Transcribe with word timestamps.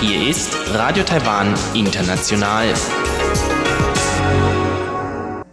Hier 0.00 0.28
ist 0.28 0.56
Radio 0.72 1.02
Taiwan 1.02 1.52
International. 1.74 2.72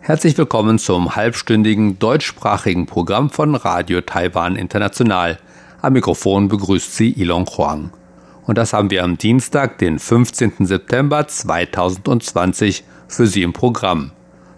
Herzlich 0.01 0.37
willkommen 0.37 0.77
zum 0.77 1.15
halbstündigen 1.15 1.97
deutschsprachigen 1.97 2.85
Programm 2.85 3.31
von 3.31 3.55
Radio 3.55 4.01
Taiwan 4.01 4.55
International. 4.55 5.39
Am 5.81 5.93
Mikrofon 5.93 6.47
begrüßt 6.47 6.95
Sie 6.95 7.09
Ilon 7.09 7.47
Huang. 7.47 7.89
Und 8.45 8.59
das 8.59 8.73
haben 8.73 8.91
wir 8.91 9.03
am 9.03 9.17
Dienstag, 9.17 9.79
den 9.79 9.97
15. 9.97 10.67
September 10.67 11.27
2020 11.27 12.83
für 13.07 13.25
Sie 13.25 13.41
im 13.41 13.53
Programm. 13.53 14.11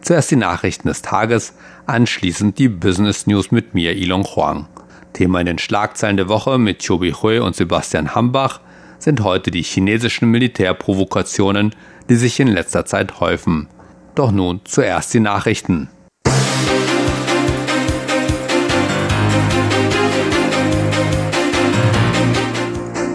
Zuerst 0.05 0.29
die 0.29 0.35
Nachrichten 0.35 0.87
des 0.87 1.01
Tages, 1.01 1.55
anschließend 1.87 2.59
die 2.59 2.69
Business 2.69 3.25
News 3.25 3.49
mit 3.49 3.73
mir, 3.73 3.95
Ilon 3.95 4.23
Huang. 4.23 4.67
Thema 5.13 5.39
in 5.39 5.47
den 5.47 5.57
Schlagzeilen 5.57 6.15
der 6.15 6.29
Woche 6.29 6.59
mit 6.59 6.85
Chobi 6.85 7.11
Hui 7.11 7.39
und 7.39 7.55
Sebastian 7.55 8.13
Hambach 8.13 8.59
sind 8.99 9.23
heute 9.23 9.49
die 9.49 9.63
chinesischen 9.63 10.29
Militärprovokationen, 10.29 11.73
die 12.07 12.17
sich 12.17 12.39
in 12.39 12.49
letzter 12.49 12.85
Zeit 12.85 13.19
häufen. 13.19 13.67
Doch 14.13 14.31
nun 14.31 14.61
zuerst 14.65 15.11
die 15.11 15.19
Nachrichten. 15.21 15.89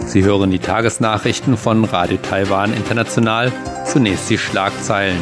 Sie 0.07 0.25
hören 0.25 0.51
die 0.51 0.59
Tagesnachrichten 0.59 1.55
von 1.55 1.85
Radio 1.85 2.17
Taiwan 2.17 2.73
International. 2.73 3.49
Zunächst 3.85 4.29
die 4.29 4.37
Schlagzeilen. 4.37 5.19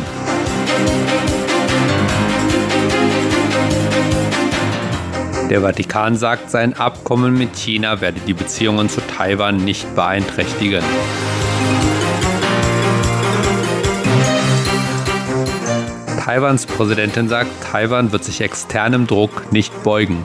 Der 5.50 5.62
Vatikan 5.62 6.16
sagt, 6.16 6.52
sein 6.52 6.74
Abkommen 6.74 7.36
mit 7.36 7.56
China 7.56 8.02
werde 8.02 8.20
die 8.28 8.34
Beziehungen 8.34 8.88
zu 8.88 9.02
Taiwan 9.02 9.58
nicht 9.58 9.96
beeinträchtigen. 9.96 10.84
Taiwans 16.24 16.68
Präsidentin 16.68 17.28
sagt, 17.28 17.50
Taiwan 17.64 18.12
wird 18.12 18.24
sich 18.24 18.42
externem 18.42 19.08
Druck 19.08 19.52
nicht 19.52 19.82
beugen. 19.82 20.24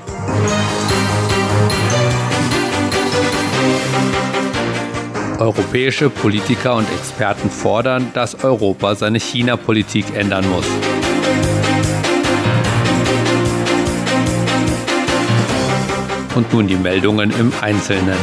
Europäische 5.38 6.10
Politiker 6.10 6.76
und 6.76 6.86
Experten 6.92 7.48
fordern, 7.48 8.10
dass 8.12 8.44
Europa 8.44 8.94
seine 8.94 9.18
China-Politik 9.18 10.14
ändern 10.14 10.48
muss. 10.50 10.66
Und 16.34 16.52
nun 16.52 16.66
die 16.66 16.76
Meldungen 16.76 17.30
im 17.30 17.52
Einzelnen. 17.60 18.18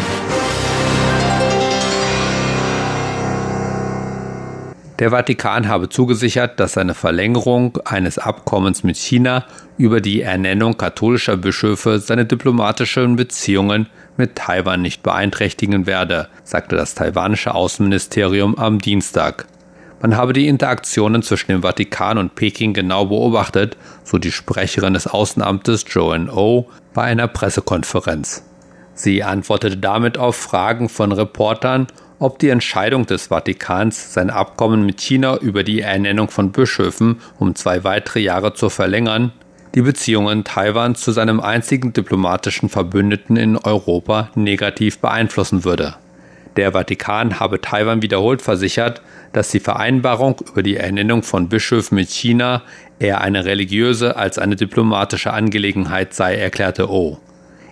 Der 5.01 5.09
Vatikan 5.09 5.67
habe 5.67 5.89
zugesichert, 5.89 6.59
dass 6.59 6.73
seine 6.73 6.93
Verlängerung 6.93 7.79
eines 7.85 8.19
Abkommens 8.19 8.83
mit 8.83 8.97
China 8.97 9.45
über 9.79 9.99
die 9.99 10.21
Ernennung 10.21 10.77
katholischer 10.77 11.37
Bischöfe 11.37 11.97
seine 11.97 12.25
diplomatischen 12.25 13.15
Beziehungen 13.15 13.87
mit 14.15 14.35
Taiwan 14.35 14.83
nicht 14.83 15.01
beeinträchtigen 15.01 15.87
werde, 15.87 16.27
sagte 16.43 16.75
das 16.75 16.93
taiwanische 16.93 17.55
Außenministerium 17.55 18.59
am 18.59 18.77
Dienstag. 18.77 19.47
Man 20.01 20.17
habe 20.17 20.33
die 20.33 20.47
Interaktionen 20.47 21.21
zwischen 21.21 21.51
dem 21.51 21.61
Vatikan 21.61 22.17
und 22.17 22.33
Peking 22.33 22.73
genau 22.73 23.05
beobachtet, 23.05 23.77
so 24.03 24.17
die 24.17 24.31
Sprecherin 24.31 24.95
des 24.95 25.05
Außenamtes 25.05 25.85
Joanne 25.87 26.31
O 26.33 26.67
bei 26.95 27.03
einer 27.03 27.27
Pressekonferenz. 27.27 28.43
Sie 28.95 29.21
antwortete 29.23 29.77
damit 29.77 30.17
auf 30.17 30.35
Fragen 30.35 30.89
von 30.89 31.11
Reportern, 31.11 31.85
ob 32.17 32.39
die 32.39 32.49
Entscheidung 32.49 33.05
des 33.05 33.27
Vatikans, 33.27 34.13
sein 34.13 34.31
Abkommen 34.31 34.85
mit 34.85 34.99
China 35.01 35.37
über 35.37 35.63
die 35.63 35.81
Ernennung 35.81 36.29
von 36.29 36.51
Bischöfen 36.51 37.21
um 37.37 37.53
zwei 37.53 37.83
weitere 37.83 38.19
Jahre 38.21 38.53
zu 38.53 38.69
verlängern, 38.69 39.31
die 39.75 39.81
Beziehungen 39.81 40.43
Taiwans 40.43 41.01
zu 41.01 41.11
seinem 41.11 41.39
einzigen 41.39 41.93
diplomatischen 41.93 42.69
Verbündeten 42.69 43.37
in 43.37 43.55
Europa 43.55 44.29
negativ 44.35 44.97
beeinflussen 44.99 45.63
würde. 45.63 45.95
Der 46.57 46.73
Vatikan 46.73 47.39
habe 47.39 47.61
Taiwan 47.61 48.01
wiederholt 48.01 48.41
versichert, 48.41 49.01
dass 49.33 49.49
die 49.49 49.59
Vereinbarung 49.59 50.41
über 50.51 50.63
die 50.63 50.77
Ernennung 50.77 51.23
von 51.23 51.49
Bischöfen 51.49 51.95
mit 51.95 52.09
China 52.09 52.63
eher 52.99 53.21
eine 53.21 53.45
religiöse 53.45 54.15
als 54.15 54.37
eine 54.37 54.55
diplomatische 54.55 55.33
Angelegenheit 55.33 56.13
sei, 56.13 56.35
erklärte 56.35 56.89
O. 56.89 57.17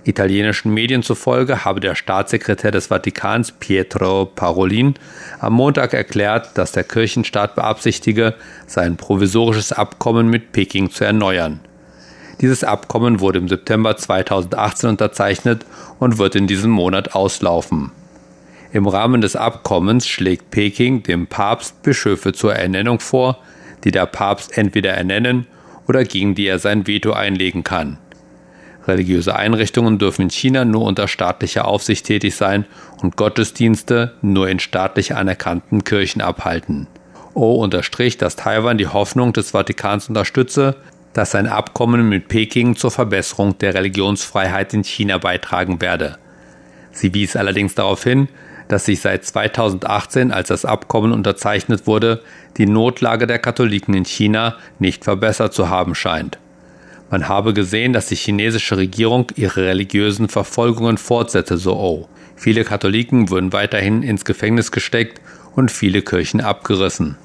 Italienischen 0.06 0.74
Medien 0.74 1.04
zufolge 1.04 1.66
habe 1.66 1.82
der 1.82 1.94
Staatssekretär 1.94 2.72
des 2.72 2.88
Vatikans 2.88 3.52
Pietro 3.52 4.26
Parolin 4.26 4.96
am 5.40 5.54
Montag 5.54 5.94
erklärt, 5.94 6.58
dass 6.58 6.72
der 6.72 6.84
Kirchenstaat 6.84 7.56
beabsichtige, 7.56 8.36
sein 8.66 8.98
provisorisches 8.98 9.72
Abkommen 9.72 10.30
mit 10.30 10.52
Peking 10.52 10.90
zu 10.90 11.04
erneuern. 11.04 11.60
Dieses 12.42 12.64
Abkommen 12.64 13.20
wurde 13.20 13.40
im 13.40 13.50
September 13.50 13.98
2018 13.98 14.92
unterzeichnet 14.92 15.66
und 16.00 16.18
wird 16.18 16.36
in 16.36 16.48
diesem 16.48 16.72
Monat 16.72 17.14
auslaufen. 17.14 17.92
Im 18.72 18.88
Rahmen 18.88 19.22
des 19.22 19.36
Abkommens 19.36 20.08
schlägt 20.08 20.52
Peking 20.52 21.02
dem 21.02 21.26
Papst 21.26 21.82
Bischöfe 21.82 22.34
zur 22.34 22.54
Ernennung 22.54 23.00
vor, 23.00 23.40
die 23.84 23.92
der 23.92 24.06
Papst 24.06 24.58
entweder 24.58 24.92
ernennen 24.92 25.48
oder 25.88 26.04
gegen 26.04 26.36
die 26.36 26.46
er 26.46 26.60
sein 26.60 26.86
Veto 26.86 27.14
einlegen 27.14 27.64
kann. 27.64 27.98
Religiöse 28.88 29.36
Einrichtungen 29.36 29.98
dürfen 29.98 30.24
in 30.24 30.30
China 30.30 30.66
nur 30.66 30.84
unter 30.84 31.08
staatlicher 31.08 31.66
Aufsicht 31.66 32.06
tätig 32.06 32.36
sein 32.36 32.66
und 33.02 33.18
Gottesdienste 33.18 34.14
nur 34.22 34.50
in 34.50 34.60
staatlich 34.60 35.16
anerkannten 35.16 35.84
Kirchen 35.84 36.22
abhalten. 36.22 36.88
O 37.34 37.56
unterstrich, 37.56 38.18
dass 38.18 38.36
Taiwan 38.36 38.78
die 38.78 38.88
Hoffnung 38.88 39.34
des 39.34 39.52
Vatikans 39.52 40.10
unterstütze, 40.10 40.76
dass 41.14 41.32
sein 41.32 41.48
Abkommen 41.48 42.08
mit 42.08 42.28
Peking 42.28 42.76
zur 42.76 42.92
Verbesserung 42.92 43.58
der 43.58 43.74
Religionsfreiheit 43.74 44.74
in 44.74 44.84
China 44.84 45.18
beitragen 45.18 45.82
werde. 45.82 46.18
Sie 46.92 47.14
wies 47.14 47.36
allerdings 47.36 47.76
darauf 47.76 48.04
hin, 48.04 48.28
dass 48.70 48.86
sich 48.86 49.02
seit 49.02 49.26
2018, 49.26 50.32
als 50.32 50.48
das 50.48 50.64
Abkommen 50.64 51.12
unterzeichnet 51.12 51.88
wurde, 51.88 52.22
die 52.58 52.68
Notlage 52.68 53.28
der 53.28 53.40
Katholiken 53.40 53.94
in 53.94 54.06
China 54.06 54.56
nicht 54.78 55.04
verbessert 55.04 55.54
zu 55.54 55.70
haben 55.70 55.96
scheint. 55.96 56.38
Man 57.10 57.28
habe 57.28 57.54
gesehen, 57.54 57.92
dass 57.92 58.06
die 58.06 58.16
chinesische 58.16 58.78
Regierung 58.78 59.28
ihre 59.36 59.66
religiösen 59.66 60.30
Verfolgungen 60.30 60.98
fortsetze, 60.98 61.58
so 61.58 61.76
O. 61.76 62.08
Viele 62.36 62.64
Katholiken 62.64 63.30
würden 63.30 63.52
weiterhin 63.52 64.04
ins 64.04 64.24
Gefängnis 64.24 64.72
gesteckt 64.72 65.20
und 65.56 65.72
viele 65.72 66.04
Kirchen 66.04 66.40
abgerissen. 66.40 67.18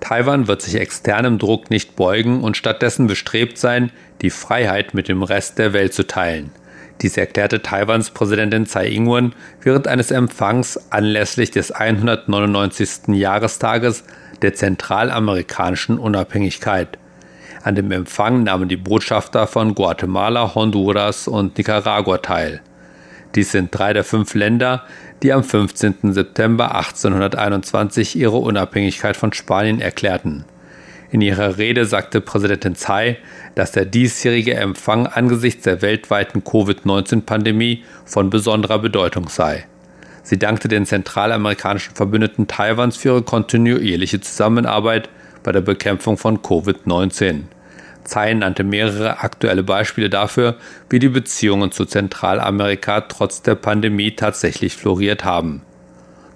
Taiwan 0.00 0.48
wird 0.48 0.62
sich 0.62 0.74
externem 0.76 1.38
Druck 1.38 1.70
nicht 1.70 1.94
beugen 1.94 2.42
und 2.42 2.56
stattdessen 2.56 3.06
bestrebt 3.06 3.58
sein, 3.58 3.92
die 4.22 4.30
Freiheit 4.30 4.94
mit 4.94 5.08
dem 5.08 5.22
Rest 5.22 5.58
der 5.58 5.74
Welt 5.74 5.92
zu 5.92 6.06
teilen. 6.06 6.50
Dies 7.02 7.16
erklärte 7.16 7.62
Taiwans 7.62 8.10
Präsidentin 8.10 8.64
Tsai 8.64 8.86
Ing-wen 8.86 9.34
während 9.60 9.88
eines 9.88 10.12
Empfangs 10.12 10.78
anlässlich 10.90 11.50
des 11.50 11.72
199. 11.72 13.08
Jahrestages 13.08 14.04
der 14.40 14.54
zentralamerikanischen 14.54 15.98
Unabhängigkeit. 15.98 16.98
An 17.64 17.74
dem 17.74 17.90
Empfang 17.90 18.44
nahmen 18.44 18.68
die 18.68 18.76
Botschafter 18.76 19.48
von 19.48 19.74
Guatemala, 19.74 20.54
Honduras 20.54 21.26
und 21.26 21.58
Nicaragua 21.58 22.18
teil. 22.18 22.60
Dies 23.34 23.50
sind 23.50 23.70
drei 23.76 23.92
der 23.92 24.04
fünf 24.04 24.34
Länder, 24.34 24.84
die 25.22 25.32
am 25.32 25.42
15. 25.42 26.12
September 26.12 26.74
1821 26.74 28.16
ihre 28.16 28.36
Unabhängigkeit 28.36 29.16
von 29.16 29.32
Spanien 29.32 29.80
erklärten. 29.80 30.44
In 31.12 31.20
ihrer 31.20 31.58
Rede 31.58 31.84
sagte 31.84 32.22
Präsidentin 32.22 32.74
Tsai, 32.74 33.18
dass 33.54 33.70
der 33.70 33.84
diesjährige 33.84 34.54
Empfang 34.54 35.06
angesichts 35.06 35.64
der 35.64 35.82
weltweiten 35.82 36.42
Covid-19-Pandemie 36.42 37.84
von 38.06 38.30
besonderer 38.30 38.78
Bedeutung 38.78 39.28
sei. 39.28 39.66
Sie 40.22 40.38
dankte 40.38 40.68
den 40.68 40.86
zentralamerikanischen 40.86 41.94
Verbündeten 41.94 42.48
Taiwans 42.48 42.96
für 42.96 43.10
ihre 43.10 43.22
kontinuierliche 43.22 44.22
Zusammenarbeit 44.22 45.10
bei 45.42 45.52
der 45.52 45.60
Bekämpfung 45.60 46.16
von 46.16 46.38
Covid-19. 46.38 47.42
Tsai 48.04 48.32
nannte 48.32 48.64
mehrere 48.64 49.20
aktuelle 49.20 49.62
Beispiele 49.62 50.08
dafür, 50.08 50.56
wie 50.88 50.98
die 50.98 51.10
Beziehungen 51.10 51.72
zu 51.72 51.84
Zentralamerika 51.84 53.02
trotz 53.02 53.42
der 53.42 53.56
Pandemie 53.56 54.12
tatsächlich 54.12 54.76
floriert 54.76 55.26
haben. 55.26 55.60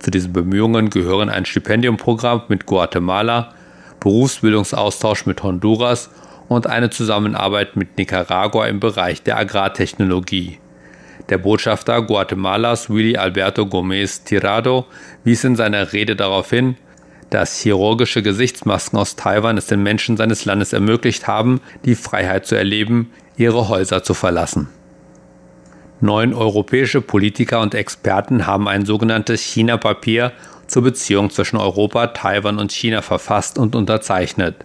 Zu 0.00 0.10
diesen 0.10 0.34
Bemühungen 0.34 0.90
gehören 0.90 1.30
ein 1.30 1.46
Stipendiumprogramm 1.46 2.42
mit 2.48 2.66
Guatemala, 2.66 3.54
Berufsbildungsaustausch 4.00 5.26
mit 5.26 5.42
Honduras 5.42 6.10
und 6.48 6.66
eine 6.66 6.90
Zusammenarbeit 6.90 7.76
mit 7.76 7.98
Nicaragua 7.98 8.66
im 8.66 8.80
Bereich 8.80 9.22
der 9.22 9.38
Agrartechnologie. 9.38 10.58
Der 11.28 11.38
Botschafter 11.38 12.02
Guatemalas 12.02 12.88
Willy 12.88 13.16
Alberto 13.16 13.66
Gomez 13.66 14.22
Tirado 14.22 14.86
wies 15.24 15.42
in 15.42 15.56
seiner 15.56 15.92
Rede 15.92 16.14
darauf 16.14 16.50
hin, 16.50 16.76
dass 17.30 17.58
chirurgische 17.58 18.22
Gesichtsmasken 18.22 18.98
aus 18.98 19.16
Taiwan 19.16 19.58
es 19.58 19.66
den 19.66 19.82
Menschen 19.82 20.16
seines 20.16 20.44
Landes 20.44 20.72
ermöglicht 20.72 21.26
haben, 21.26 21.60
die 21.84 21.96
Freiheit 21.96 22.46
zu 22.46 22.54
erleben, 22.54 23.10
ihre 23.36 23.68
Häuser 23.68 24.04
zu 24.04 24.14
verlassen. 24.14 24.68
Neun 26.00 26.34
europäische 26.34 27.00
Politiker 27.00 27.60
und 27.60 27.74
Experten 27.74 28.46
haben 28.46 28.68
ein 28.68 28.84
sogenanntes 28.84 29.40
China-Papier 29.40 30.32
zur 30.66 30.82
Beziehung 30.82 31.30
zwischen 31.30 31.56
Europa, 31.56 32.08
Taiwan 32.08 32.58
und 32.58 32.72
China 32.72 33.02
verfasst 33.02 33.58
und 33.58 33.74
unterzeichnet. 33.74 34.64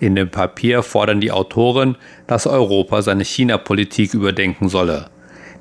In 0.00 0.14
dem 0.14 0.30
Papier 0.30 0.82
fordern 0.82 1.20
die 1.20 1.32
Autoren, 1.32 1.96
dass 2.26 2.46
Europa 2.46 3.02
seine 3.02 3.24
China-Politik 3.24 4.14
überdenken 4.14 4.68
solle. 4.68 5.06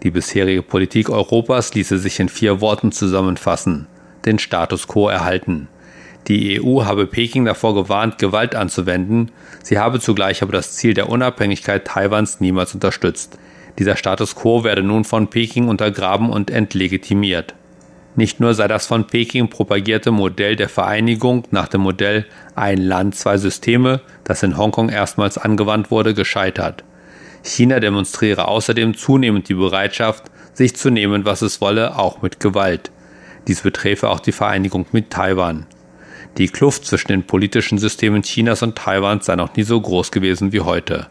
Die 0.04 0.12
bisherige 0.12 0.64
Politik 0.64 1.10
Europas 1.10 1.74
ließe 1.74 1.98
sich 1.98 2.20
in 2.20 2.30
vier 2.30 2.62
Worten 2.62 2.92
zusammenfassen 2.92 3.88
den 4.26 4.40
Status 4.40 4.88
quo 4.88 5.10
erhalten. 5.10 5.68
Die 6.28 6.62
EU 6.62 6.86
habe 6.86 7.06
Peking 7.06 7.46
davor 7.46 7.76
gewarnt, 7.76 8.18
Gewalt 8.18 8.56
anzuwenden, 8.56 9.32
sie 9.62 9.78
habe 9.78 10.00
zugleich 10.00 10.42
aber 10.42 10.54
das 10.54 10.76
Ziel 10.76 10.94
der 10.94 11.10
Unabhängigkeit 11.10 11.86
Taiwans 11.86 12.40
niemals 12.40 12.74
unterstützt. 12.74 13.38
Dieser 13.78 13.98
Status 13.98 14.36
quo 14.36 14.64
werde 14.64 14.84
nun 14.84 15.04
von 15.04 15.30
Peking 15.30 15.68
untergraben 15.68 16.30
und 16.30 16.50
entlegitimiert. 16.50 17.56
Nicht 18.16 18.40
nur 18.40 18.54
sei 18.54 18.68
das 18.68 18.86
von 18.86 19.08
Peking 19.08 19.50
propagierte 19.50 20.12
Modell 20.12 20.56
der 20.56 20.70
Vereinigung 20.70 21.46
nach 21.50 21.68
dem 21.68 21.82
Modell 21.82 22.26
Ein 22.56 22.78
Land, 22.78 23.16
zwei 23.16 23.38
Systeme, 23.38 24.02
das 24.24 24.44
in 24.44 24.58
Hongkong 24.58 24.90
erstmals 24.90 25.38
angewandt 25.38 25.90
wurde, 25.90 26.14
gescheitert. 26.14 26.84
China 27.42 27.80
demonstriere 27.80 28.48
außerdem 28.48 28.96
zunehmend 28.96 29.50
die 29.50 29.56
Bereitschaft, 29.56 30.26
sich 30.54 30.76
zu 30.76 30.92
nehmen, 30.92 31.26
was 31.26 31.42
es 31.42 31.60
wolle, 31.60 31.98
auch 31.98 32.22
mit 32.22 32.40
Gewalt. 32.40 32.92
Dies 33.48 33.62
beträfe 33.62 34.10
auch 34.10 34.20
die 34.20 34.32
Vereinigung 34.32 34.86
mit 34.92 35.10
Taiwan. 35.10 35.66
Die 36.38 36.48
Kluft 36.48 36.86
zwischen 36.86 37.10
den 37.10 37.28
politischen 37.28 37.78
Systemen 37.78 38.22
Chinas 38.22 38.64
und 38.64 38.78
Taiwans 38.78 39.26
sei 39.26 39.36
noch 39.36 39.56
nie 39.56 39.64
so 39.64 39.80
groß 39.80 40.12
gewesen 40.12 40.52
wie 40.52 40.62
heute. 40.62 41.08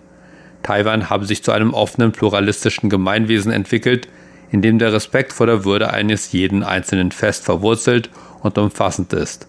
Taiwan 0.62 1.10
habe 1.10 1.26
sich 1.26 1.42
zu 1.42 1.52
einem 1.52 1.74
offenen, 1.74 2.12
pluralistischen 2.12 2.88
Gemeinwesen 2.88 3.52
entwickelt, 3.52 4.08
in 4.52 4.62
dem 4.62 4.78
der 4.78 4.92
Respekt 4.92 5.32
vor 5.32 5.46
der 5.46 5.64
Würde 5.64 5.92
eines 5.92 6.30
jeden 6.30 6.62
Einzelnen 6.62 7.10
fest 7.10 7.44
verwurzelt 7.44 8.10
und 8.42 8.58
umfassend 8.58 9.12
ist. 9.14 9.48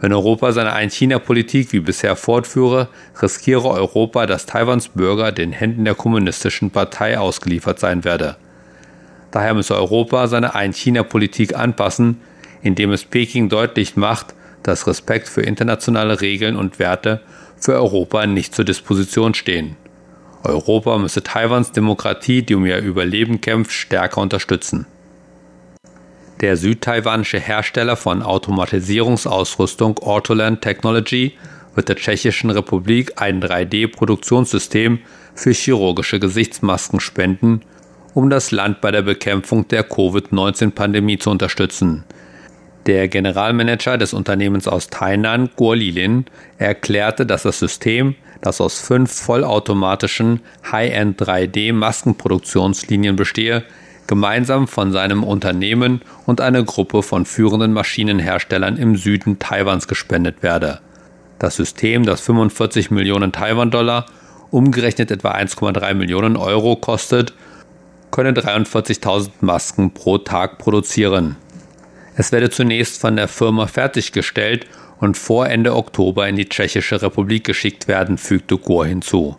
Wenn 0.00 0.12
Europa 0.12 0.52
seine 0.52 0.74
Ein-China-Politik 0.74 1.72
wie 1.72 1.80
bisher 1.80 2.14
fortführe, 2.14 2.88
riskiere 3.20 3.68
Europa, 3.68 4.26
dass 4.26 4.46
Taiwans 4.46 4.90
Bürger 4.90 5.32
den 5.32 5.50
Händen 5.50 5.84
der 5.84 5.96
kommunistischen 5.96 6.70
Partei 6.70 7.18
ausgeliefert 7.18 7.80
sein 7.80 8.04
werde. 8.04 8.36
Daher 9.32 9.54
müsse 9.54 9.74
Europa 9.74 10.28
seine 10.28 10.54
Ein-China-Politik 10.54 11.56
anpassen, 11.56 12.20
indem 12.62 12.92
es 12.92 13.04
Peking 13.04 13.48
deutlich 13.48 13.96
macht, 13.96 14.34
dass 14.62 14.86
Respekt 14.86 15.28
für 15.28 15.42
internationale 15.42 16.20
Regeln 16.20 16.56
und 16.56 16.78
Werte 16.78 17.22
für 17.58 17.74
Europa 17.74 18.26
nicht 18.26 18.54
zur 18.54 18.64
Disposition 18.64 19.34
stehen. 19.34 19.76
Europa 20.44 20.98
müsse 20.98 21.22
Taiwans 21.22 21.72
Demokratie, 21.72 22.42
die 22.42 22.54
um 22.54 22.64
ihr 22.64 22.78
Überleben 22.78 23.40
kämpft, 23.40 23.72
stärker 23.72 24.20
unterstützen. 24.20 24.86
Der 26.40 26.56
südtaiwanische 26.56 27.40
Hersteller 27.40 27.96
von 27.96 28.22
Automatisierungsausrüstung 28.22 29.98
Autoland 29.98 30.62
Technology 30.62 31.36
wird 31.74 31.88
der 31.88 31.96
Tschechischen 31.96 32.50
Republik 32.50 33.12
ein 33.16 33.42
3D-Produktionssystem 33.42 35.00
für 35.34 35.50
chirurgische 35.50 36.20
Gesichtsmasken 36.20 37.00
spenden, 37.00 37.62
um 38.14 38.30
das 38.30 38.52
Land 38.52 38.80
bei 38.80 38.90
der 38.92 39.02
Bekämpfung 39.02 39.66
der 39.68 39.82
Covid-19-Pandemie 39.82 41.18
zu 41.18 41.30
unterstützen. 41.30 42.04
Der 42.86 43.08
Generalmanager 43.08 43.98
des 43.98 44.14
Unternehmens 44.14 44.66
aus 44.66 44.88
Tainan, 44.88 45.50
Guo 45.56 45.74
Lilin, 45.74 46.24
erklärte, 46.56 47.26
dass 47.26 47.42
das 47.42 47.58
System 47.58 48.14
das 48.40 48.60
aus 48.60 48.80
fünf 48.80 49.12
vollautomatischen 49.12 50.40
High-End 50.70 51.20
3D-Maskenproduktionslinien 51.20 53.16
bestehe, 53.16 53.64
gemeinsam 54.06 54.68
von 54.68 54.92
seinem 54.92 55.22
Unternehmen 55.22 56.00
und 56.26 56.40
einer 56.40 56.62
Gruppe 56.62 57.02
von 57.02 57.26
führenden 57.26 57.72
Maschinenherstellern 57.72 58.76
im 58.76 58.96
Süden 58.96 59.38
Taiwans 59.38 59.86
gespendet 59.86 60.42
werde. 60.42 60.80
Das 61.38 61.56
System, 61.56 62.04
das 62.04 62.20
45 62.22 62.90
Millionen 62.90 63.32
Taiwan-Dollar, 63.32 64.06
umgerechnet 64.50 65.10
etwa 65.10 65.32
1,3 65.32 65.94
Millionen 65.94 66.36
Euro 66.36 66.76
kostet, 66.76 67.34
könne 68.10 68.32
43.000 68.32 69.30
Masken 69.40 69.92
pro 69.92 70.18
Tag 70.18 70.58
produzieren. 70.58 71.36
Es 72.16 72.32
werde 72.32 72.50
zunächst 72.50 73.00
von 73.00 73.14
der 73.14 73.28
Firma 73.28 73.66
fertiggestellt 73.66 74.66
und 75.00 75.16
vor 75.16 75.48
Ende 75.48 75.74
Oktober 75.74 76.28
in 76.28 76.36
die 76.36 76.48
Tschechische 76.48 77.00
Republik 77.00 77.44
geschickt 77.44 77.88
werden, 77.88 78.18
fügte 78.18 78.58
Gore 78.58 78.88
hinzu. 78.88 79.36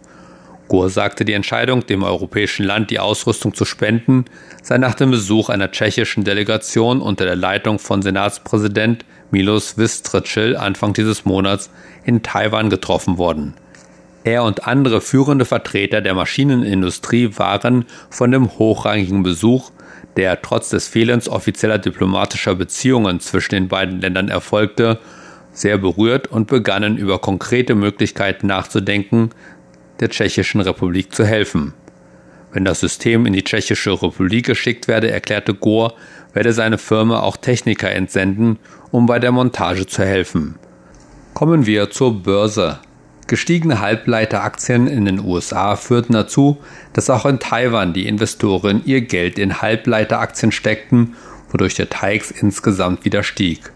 Gore 0.67 0.89
sagte, 0.89 1.25
die 1.25 1.33
Entscheidung, 1.33 1.85
dem 1.87 2.03
europäischen 2.03 2.63
Land 2.63 2.91
die 2.91 2.99
Ausrüstung 2.99 3.55
zu 3.55 3.65
spenden, 3.65 4.25
sei 4.61 4.77
nach 4.77 4.93
dem 4.93 5.09
Besuch 5.11 5.49
einer 5.49 5.71
tschechischen 5.71 6.23
Delegation 6.23 7.01
unter 7.01 7.25
der 7.25 7.35
Leitung 7.35 7.79
von 7.79 8.01
Senatspräsident 8.01 9.03
Milos 9.31 9.77
Vystrčil 9.77 10.55
Anfang 10.55 10.93
dieses 10.93 11.25
Monats 11.25 11.71
in 12.05 12.21
Taiwan 12.21 12.69
getroffen 12.69 13.17
worden. 13.17 13.55
Er 14.23 14.43
und 14.43 14.67
andere 14.67 15.01
führende 15.01 15.45
Vertreter 15.45 16.01
der 16.01 16.13
Maschinenindustrie 16.13 17.31
waren 17.37 17.85
von 18.09 18.31
dem 18.31 18.59
hochrangigen 18.59 19.23
Besuch, 19.23 19.71
der 20.17 20.41
trotz 20.41 20.69
des 20.69 20.87
Fehlens 20.87 21.29
offizieller 21.29 21.79
diplomatischer 21.79 22.55
Beziehungen 22.55 23.19
zwischen 23.21 23.55
den 23.55 23.67
beiden 23.69 24.01
Ländern 24.01 24.29
erfolgte, 24.29 24.99
sehr 25.59 25.77
berührt 25.77 26.27
und 26.27 26.47
begannen 26.47 26.97
über 26.97 27.19
konkrete 27.19 27.75
Möglichkeiten 27.75 28.47
nachzudenken, 28.47 29.31
der 29.99 30.09
Tschechischen 30.09 30.61
Republik 30.61 31.13
zu 31.13 31.25
helfen. 31.25 31.73
Wenn 32.53 32.65
das 32.65 32.79
System 32.79 33.25
in 33.25 33.33
die 33.33 33.43
Tschechische 33.43 33.91
Republik 34.01 34.45
geschickt 34.45 34.87
werde, 34.87 35.11
erklärte 35.11 35.53
Gore, 35.53 35.93
werde 36.33 36.53
seine 36.53 36.77
Firma 36.77 37.19
auch 37.19 37.35
Techniker 37.37 37.91
entsenden, 37.91 38.57
um 38.91 39.05
bei 39.05 39.19
der 39.19 39.31
Montage 39.31 39.85
zu 39.85 40.03
helfen. 40.03 40.55
Kommen 41.33 41.65
wir 41.65 41.89
zur 41.89 42.23
Börse. 42.23 42.79
Gestiegene 43.27 43.81
Halbleiteraktien 43.81 44.87
in 44.87 45.05
den 45.05 45.19
USA 45.19 45.75
führten 45.75 46.13
dazu, 46.13 46.57
dass 46.93 47.09
auch 47.09 47.25
in 47.25 47.39
Taiwan 47.39 47.93
die 47.93 48.07
Investoren 48.07 48.81
ihr 48.85 49.01
Geld 49.01 49.37
in 49.37 49.61
Halbleiteraktien 49.61 50.51
steckten, 50.51 51.15
wodurch 51.51 51.75
der 51.75 51.89
TAIX 51.89 52.31
insgesamt 52.31 53.05
wieder 53.05 53.23
stieg. 53.23 53.71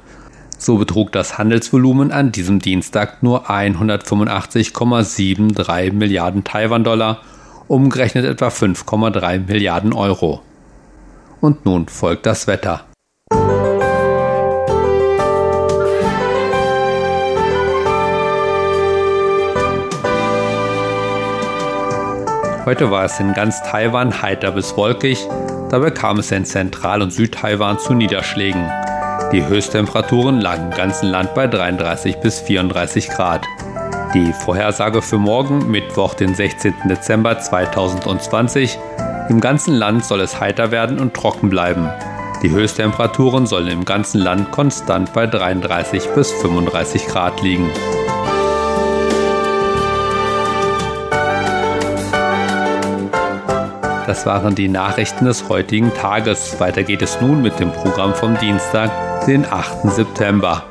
So 0.63 0.77
betrug 0.77 1.12
das 1.12 1.38
Handelsvolumen 1.38 2.13
an 2.13 2.32
diesem 2.32 2.60
Dienstag 2.60 3.22
nur 3.22 3.50
185,73 3.50 5.91
Milliarden 5.91 6.46
Taiwan-Dollar, 6.46 7.20
umgerechnet 7.67 8.24
etwa 8.24 8.48
5,3 8.48 9.46
Milliarden 9.46 9.91
Euro. 9.91 10.41
Und 11.41 11.65
nun 11.65 11.89
folgt 11.89 12.25
das 12.25 12.48
Wetter. 12.48 12.86
Heute 22.65 22.89
war 22.89 23.03
es 23.03 23.20
in 23.20 23.34
ganz 23.34 23.62
Taiwan 23.63 24.22
heiter 24.22 24.53
bis 24.53 24.77
wolkig, 24.77 25.27
dabei 25.70 25.91
kam 25.91 26.20
es 26.20 26.32
in 26.32 26.46
Zentral- 26.46 27.01
und 27.01 27.12
Südtaiwan 27.12 27.79
zu 27.79 27.93
Niederschlägen. 27.93 28.72
Die 29.34 29.44
Höchsttemperaturen 29.44 30.40
lagen 30.40 30.66
im 30.66 30.78
ganzen 30.78 31.10
Land 31.10 31.34
bei 31.34 31.48
33 31.48 32.18
bis 32.18 32.40
34 32.42 33.10
Grad. 33.10 33.44
Die 34.13 34.32
Vorhersage 34.32 35.02
für 35.02 35.18
morgen, 35.18 35.72
Mittwoch, 35.72 36.13
den 36.13 36.36
16. 36.36 36.75
Dezember 36.88 37.40
2020. 37.40 38.78
Im 39.30 39.42
ganzen 39.42 39.74
Land 39.74 40.06
soll 40.06 40.22
es 40.22 40.40
heiter 40.40 40.70
werden 40.70 41.00
und 41.00 41.16
trocken 41.16 41.50
bleiben. 41.50 41.90
Die 42.44 42.52
Höchsttemperaturen 42.52 43.48
sollen 43.48 43.70
im 43.70 43.86
ganzen 43.86 44.22
Land 44.22 44.52
konstant 44.52 45.13
bei 45.13 45.25
33 45.25 46.10
bis 46.10 46.32
35 46.32 47.08
Grad 47.08 47.42
liegen. 47.42 47.72
Das 54.06 54.26
waren 54.26 54.54
die 54.54 54.68
Nachrichten 54.68 55.24
des 55.24 55.48
heutigen 55.48 55.94
Tages. 55.94 56.60
Weiter 56.60 56.84
geht 56.84 57.02
es 57.02 57.22
nun 57.22 57.42
mit 57.42 57.58
dem 57.60 57.72
Programm 57.72 58.14
vom 58.14 58.38
Dienstag, 58.38 58.92
den 59.26 59.46
8. 59.46 59.90
September. 59.92 60.66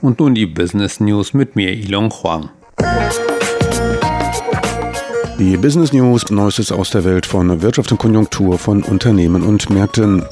Und 0.00 0.20
nun 0.20 0.34
die 0.34 0.46
Business 0.46 1.00
News 1.00 1.34
mit 1.34 1.54
mir, 1.54 1.72
Ilon 1.72 2.10
Huang. 2.10 2.48
Die 5.38 5.58
Business 5.58 5.92
News, 5.92 6.30
Neuestes 6.30 6.72
aus 6.72 6.88
der 6.88 7.04
Welt 7.04 7.26
von 7.26 7.60
Wirtschaft 7.60 7.92
und 7.92 7.98
Konjunktur 7.98 8.58
von 8.58 8.82
Unternehmen 8.82 9.42
und 9.42 9.68
Märkten. 9.68 10.24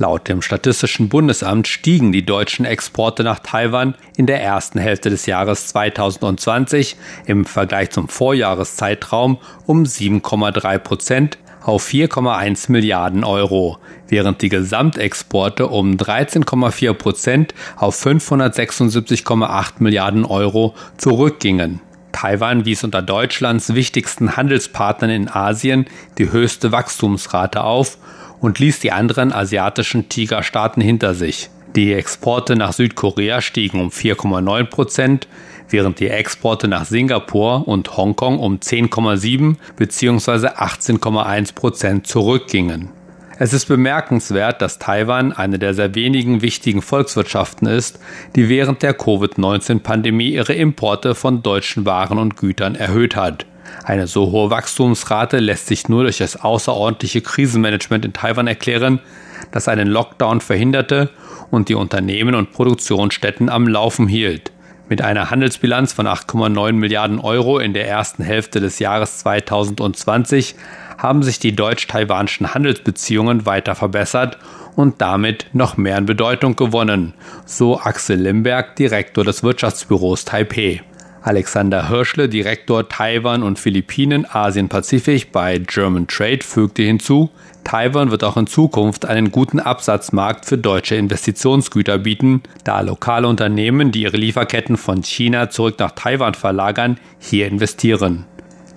Laut 0.00 0.28
dem 0.28 0.42
Statistischen 0.42 1.08
Bundesamt 1.08 1.66
stiegen 1.66 2.12
die 2.12 2.24
deutschen 2.24 2.64
Exporte 2.64 3.24
nach 3.24 3.40
Taiwan 3.40 3.96
in 4.16 4.26
der 4.26 4.40
ersten 4.40 4.78
Hälfte 4.78 5.10
des 5.10 5.26
Jahres 5.26 5.66
2020 5.66 6.96
im 7.26 7.44
Vergleich 7.44 7.90
zum 7.90 8.08
Vorjahreszeitraum 8.08 9.38
um 9.66 9.82
7,3 9.82 10.78
Prozent 10.78 11.38
auf 11.64 11.84
4,1 11.84 12.70
Milliarden 12.70 13.24
Euro, 13.24 13.78
während 14.06 14.40
die 14.40 14.48
Gesamtexporte 14.48 15.66
um 15.66 15.96
13,4 15.96 16.94
Prozent 16.94 17.54
auf 17.76 18.00
576,8 18.00 19.72
Milliarden 19.80 20.24
Euro 20.24 20.76
zurückgingen. 20.96 21.80
Taiwan 22.12 22.64
wies 22.64 22.84
unter 22.84 23.02
Deutschlands 23.02 23.74
wichtigsten 23.74 24.36
Handelspartnern 24.36 25.10
in 25.10 25.28
Asien 25.28 25.86
die 26.18 26.30
höchste 26.30 26.70
Wachstumsrate 26.70 27.64
auf 27.64 27.98
und 28.40 28.58
ließ 28.58 28.80
die 28.80 28.92
anderen 28.92 29.32
asiatischen 29.32 30.08
Tigerstaaten 30.08 30.82
hinter 30.82 31.14
sich. 31.14 31.50
Die 31.76 31.92
Exporte 31.92 32.56
nach 32.56 32.72
Südkorea 32.72 33.40
stiegen 33.40 33.80
um 33.80 33.90
4,9 33.90 34.64
Prozent, 34.64 35.28
während 35.68 36.00
die 36.00 36.08
Exporte 36.08 36.66
nach 36.66 36.84
Singapur 36.86 37.68
und 37.68 37.96
Hongkong 37.96 38.38
um 38.38 38.56
10,7 38.56 39.56
bzw. 39.76 40.48
18,1 40.48 41.54
Prozent 41.54 42.06
zurückgingen. 42.06 42.90
Es 43.40 43.52
ist 43.52 43.66
bemerkenswert, 43.66 44.60
dass 44.60 44.80
Taiwan 44.80 45.32
eine 45.32 45.60
der 45.60 45.72
sehr 45.72 45.94
wenigen 45.94 46.42
wichtigen 46.42 46.82
Volkswirtschaften 46.82 47.68
ist, 47.68 48.00
die 48.34 48.48
während 48.48 48.82
der 48.82 48.94
Covid-19-Pandemie 48.94 50.30
ihre 50.30 50.54
Importe 50.54 51.14
von 51.14 51.42
deutschen 51.42 51.86
Waren 51.86 52.18
und 52.18 52.36
Gütern 52.36 52.74
erhöht 52.74 53.14
hat. 53.14 53.46
Eine 53.84 54.06
so 54.06 54.30
hohe 54.30 54.50
Wachstumsrate 54.50 55.38
lässt 55.38 55.66
sich 55.66 55.88
nur 55.88 56.02
durch 56.02 56.18
das 56.18 56.36
außerordentliche 56.36 57.22
Krisenmanagement 57.22 58.04
in 58.04 58.12
Taiwan 58.12 58.46
erklären, 58.46 59.00
das 59.50 59.68
einen 59.68 59.88
Lockdown 59.88 60.40
verhinderte 60.40 61.10
und 61.50 61.68
die 61.68 61.74
Unternehmen 61.74 62.34
und 62.34 62.52
Produktionsstätten 62.52 63.48
am 63.48 63.66
Laufen 63.66 64.08
hielt. 64.08 64.52
Mit 64.88 65.02
einer 65.02 65.30
Handelsbilanz 65.30 65.92
von 65.92 66.06
8,9 66.06 66.72
Milliarden 66.72 67.18
Euro 67.18 67.58
in 67.58 67.74
der 67.74 67.86
ersten 67.86 68.22
Hälfte 68.22 68.60
des 68.60 68.78
Jahres 68.78 69.18
2020 69.18 70.54
haben 70.96 71.22
sich 71.22 71.38
die 71.38 71.54
deutsch-taiwanischen 71.54 72.54
Handelsbeziehungen 72.54 73.44
weiter 73.44 73.74
verbessert 73.74 74.38
und 74.76 75.00
damit 75.00 75.46
noch 75.52 75.76
mehr 75.76 75.96
an 75.96 76.06
Bedeutung 76.06 76.56
gewonnen, 76.56 77.14
so 77.44 77.80
Axel 77.80 78.18
Limberg, 78.18 78.76
Direktor 78.76 79.24
des 79.24 79.42
Wirtschaftsbüros 79.42 80.24
Taipei. 80.24 80.82
Alexander 81.28 81.90
Hirschle, 81.90 82.26
Direktor 82.26 82.88
Taiwan 82.88 83.42
und 83.42 83.58
Philippinen 83.58 84.24
Asien-Pazifik 84.24 85.30
bei 85.30 85.58
German 85.58 86.06
Trade, 86.06 86.38
fügte 86.42 86.82
hinzu, 86.82 87.28
Taiwan 87.64 88.10
wird 88.10 88.24
auch 88.24 88.38
in 88.38 88.46
Zukunft 88.46 89.04
einen 89.04 89.30
guten 89.30 89.60
Absatzmarkt 89.60 90.46
für 90.46 90.56
deutsche 90.56 90.94
Investitionsgüter 90.94 91.98
bieten, 91.98 92.42
da 92.64 92.80
lokale 92.80 93.28
Unternehmen, 93.28 93.92
die 93.92 94.04
ihre 94.04 94.16
Lieferketten 94.16 94.78
von 94.78 95.02
China 95.02 95.50
zurück 95.50 95.74
nach 95.78 95.90
Taiwan 95.90 96.32
verlagern, 96.32 96.98
hier 97.18 97.46
investieren. 97.46 98.24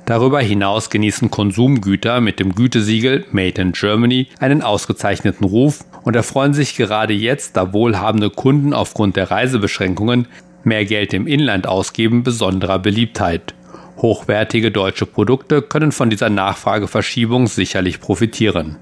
Darüber 0.06 0.42
hinaus 0.42 0.90
genießen 0.90 1.32
Konsumgüter 1.32 2.20
mit 2.20 2.42
dem 2.42 2.54
Gütesiegel 2.54 3.24
Made 3.32 3.62
in 3.62 3.72
Germany 3.72 4.28
einen 4.40 4.62
ausgezeichneten 4.62 5.46
Ruf 5.46 5.86
und 6.04 6.18
erfreuen 6.18 6.54
sich 6.54 6.76
gerade 6.76 7.14
jetzt, 7.14 7.56
da 7.56 7.72
wohlhabende 7.72 8.30
Kunden 8.30 8.74
aufgrund 8.74 9.16
der 9.16 9.32
Reisebeschränkungen 9.32 10.28
mehr 10.66 10.86
Geld 10.86 11.14
im 11.14 11.28
Inland 11.28 11.68
ausgeben 11.68 12.24
besonderer 12.24 12.80
Beliebtheit. 12.80 13.54
Hochwertige 13.98 14.72
deutsche 14.72 15.06
Produkte 15.06 15.62
können 15.62 15.92
von 15.92 16.10
dieser 16.10 16.30
Nachfrageverschiebung 16.30 17.48
sicherlich 17.48 18.00
profitieren. 18.00 18.78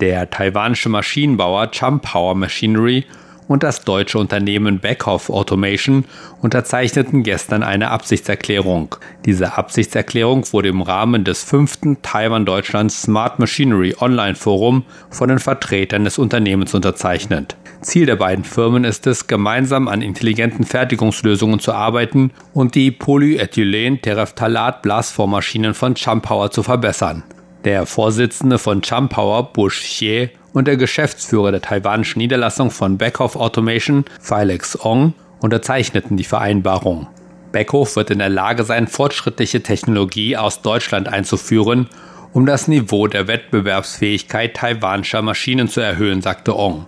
Der 0.00 0.30
taiwanische 0.30 0.88
Maschinenbauer 0.88 1.70
Chum 1.70 2.00
Power 2.00 2.34
Machinery 2.34 3.04
und 3.50 3.62
das 3.64 3.82
deutsche 3.82 4.16
Unternehmen 4.16 4.78
Beckhoff 4.78 5.28
Automation 5.28 6.04
unterzeichneten 6.40 7.24
gestern 7.24 7.64
eine 7.64 7.90
Absichtserklärung. 7.90 8.94
Diese 9.24 9.58
Absichtserklärung 9.58 10.44
wurde 10.52 10.68
im 10.68 10.82
Rahmen 10.82 11.24
des 11.24 11.42
fünften 11.42 12.00
Taiwan-Deutschland 12.00 12.92
Smart 12.92 13.40
Machinery 13.40 13.96
Online 13.98 14.36
Forum 14.36 14.84
von 15.10 15.30
den 15.30 15.40
Vertretern 15.40 16.04
des 16.04 16.16
Unternehmens 16.16 16.74
unterzeichnet. 16.74 17.56
Ziel 17.80 18.06
der 18.06 18.14
beiden 18.14 18.44
Firmen 18.44 18.84
ist 18.84 19.08
es, 19.08 19.26
gemeinsam 19.26 19.88
an 19.88 20.00
intelligenten 20.00 20.64
Fertigungslösungen 20.64 21.58
zu 21.58 21.72
arbeiten 21.72 22.30
und 22.54 22.76
die 22.76 22.92
Polyethylen-Terephthalat-Blasformmaschinen 22.92 25.74
von 25.74 25.96
Chumpower 25.96 26.52
zu 26.52 26.62
verbessern. 26.62 27.24
Der 27.64 27.84
Vorsitzende 27.84 28.58
von 28.58 28.80
Chumpower, 28.80 29.52
Bush 29.52 29.80
Xie, 29.80 30.30
und 30.52 30.66
der 30.66 30.76
Geschäftsführer 30.76 31.52
der 31.52 31.62
taiwanischen 31.62 32.20
Niederlassung 32.20 32.70
von 32.70 32.98
Beckhoff 32.98 33.36
Automation, 33.36 34.04
Felix 34.20 34.78
Ong, 34.78 35.14
unterzeichneten 35.40 36.16
die 36.16 36.24
Vereinbarung. 36.24 37.08
Beckhoff 37.52 37.96
wird 37.96 38.10
in 38.10 38.18
der 38.18 38.28
Lage 38.28 38.64
sein, 38.64 38.86
fortschrittliche 38.86 39.62
Technologie 39.62 40.36
aus 40.36 40.62
Deutschland 40.62 41.08
einzuführen, 41.08 41.88
um 42.32 42.46
das 42.46 42.68
Niveau 42.68 43.08
der 43.08 43.26
Wettbewerbsfähigkeit 43.26 44.54
taiwanischer 44.54 45.22
Maschinen 45.22 45.68
zu 45.68 45.80
erhöhen, 45.80 46.22
sagte 46.22 46.56
Ong. 46.56 46.86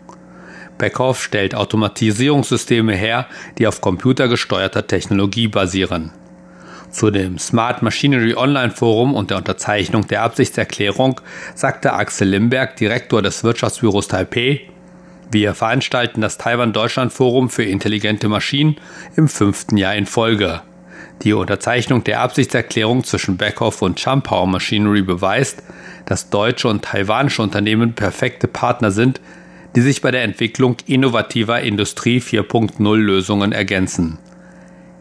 Beckhoff 0.78 1.22
stellt 1.22 1.54
Automatisierungssysteme 1.54 2.94
her, 2.94 3.26
die 3.58 3.66
auf 3.66 3.80
computergesteuerter 3.80 4.86
Technologie 4.86 5.48
basieren. 5.48 6.12
Zu 6.92 7.10
dem 7.10 7.38
Smart 7.38 7.82
Machinery 7.82 8.34
Online 8.34 8.70
Forum 8.70 9.14
und 9.14 9.30
der 9.30 9.38
Unterzeichnung 9.38 10.06
der 10.06 10.22
Absichtserklärung 10.22 11.20
sagte 11.54 11.94
Axel 11.94 12.28
Limberg, 12.28 12.76
Direktor 12.76 13.22
des 13.22 13.42
Wirtschaftsbüros 13.42 14.08
Taipei, 14.08 14.60
wir 15.30 15.54
veranstalten 15.54 16.20
das 16.20 16.36
Taiwan-Deutschland-Forum 16.36 17.48
für 17.48 17.64
intelligente 17.64 18.28
Maschinen 18.28 18.76
im 19.16 19.28
fünften 19.28 19.78
Jahr 19.78 19.94
in 19.94 20.04
Folge. 20.04 20.60
Die 21.22 21.32
Unterzeichnung 21.32 22.04
der 22.04 22.20
Absichtserklärung 22.20 23.04
zwischen 23.04 23.38
Beckhoff 23.38 23.80
und 23.80 23.98
Chumpower 23.98 24.46
Machinery 24.46 25.00
beweist, 25.00 25.62
dass 26.04 26.28
deutsche 26.28 26.68
und 26.68 26.84
taiwanische 26.84 27.40
Unternehmen 27.40 27.94
perfekte 27.94 28.48
Partner 28.48 28.90
sind, 28.90 29.22
die 29.74 29.80
sich 29.80 30.02
bei 30.02 30.10
der 30.10 30.24
Entwicklung 30.24 30.76
innovativer 30.86 31.62
Industrie 31.62 32.18
4.0 32.18 32.96
Lösungen 32.96 33.52
ergänzen. 33.52 34.18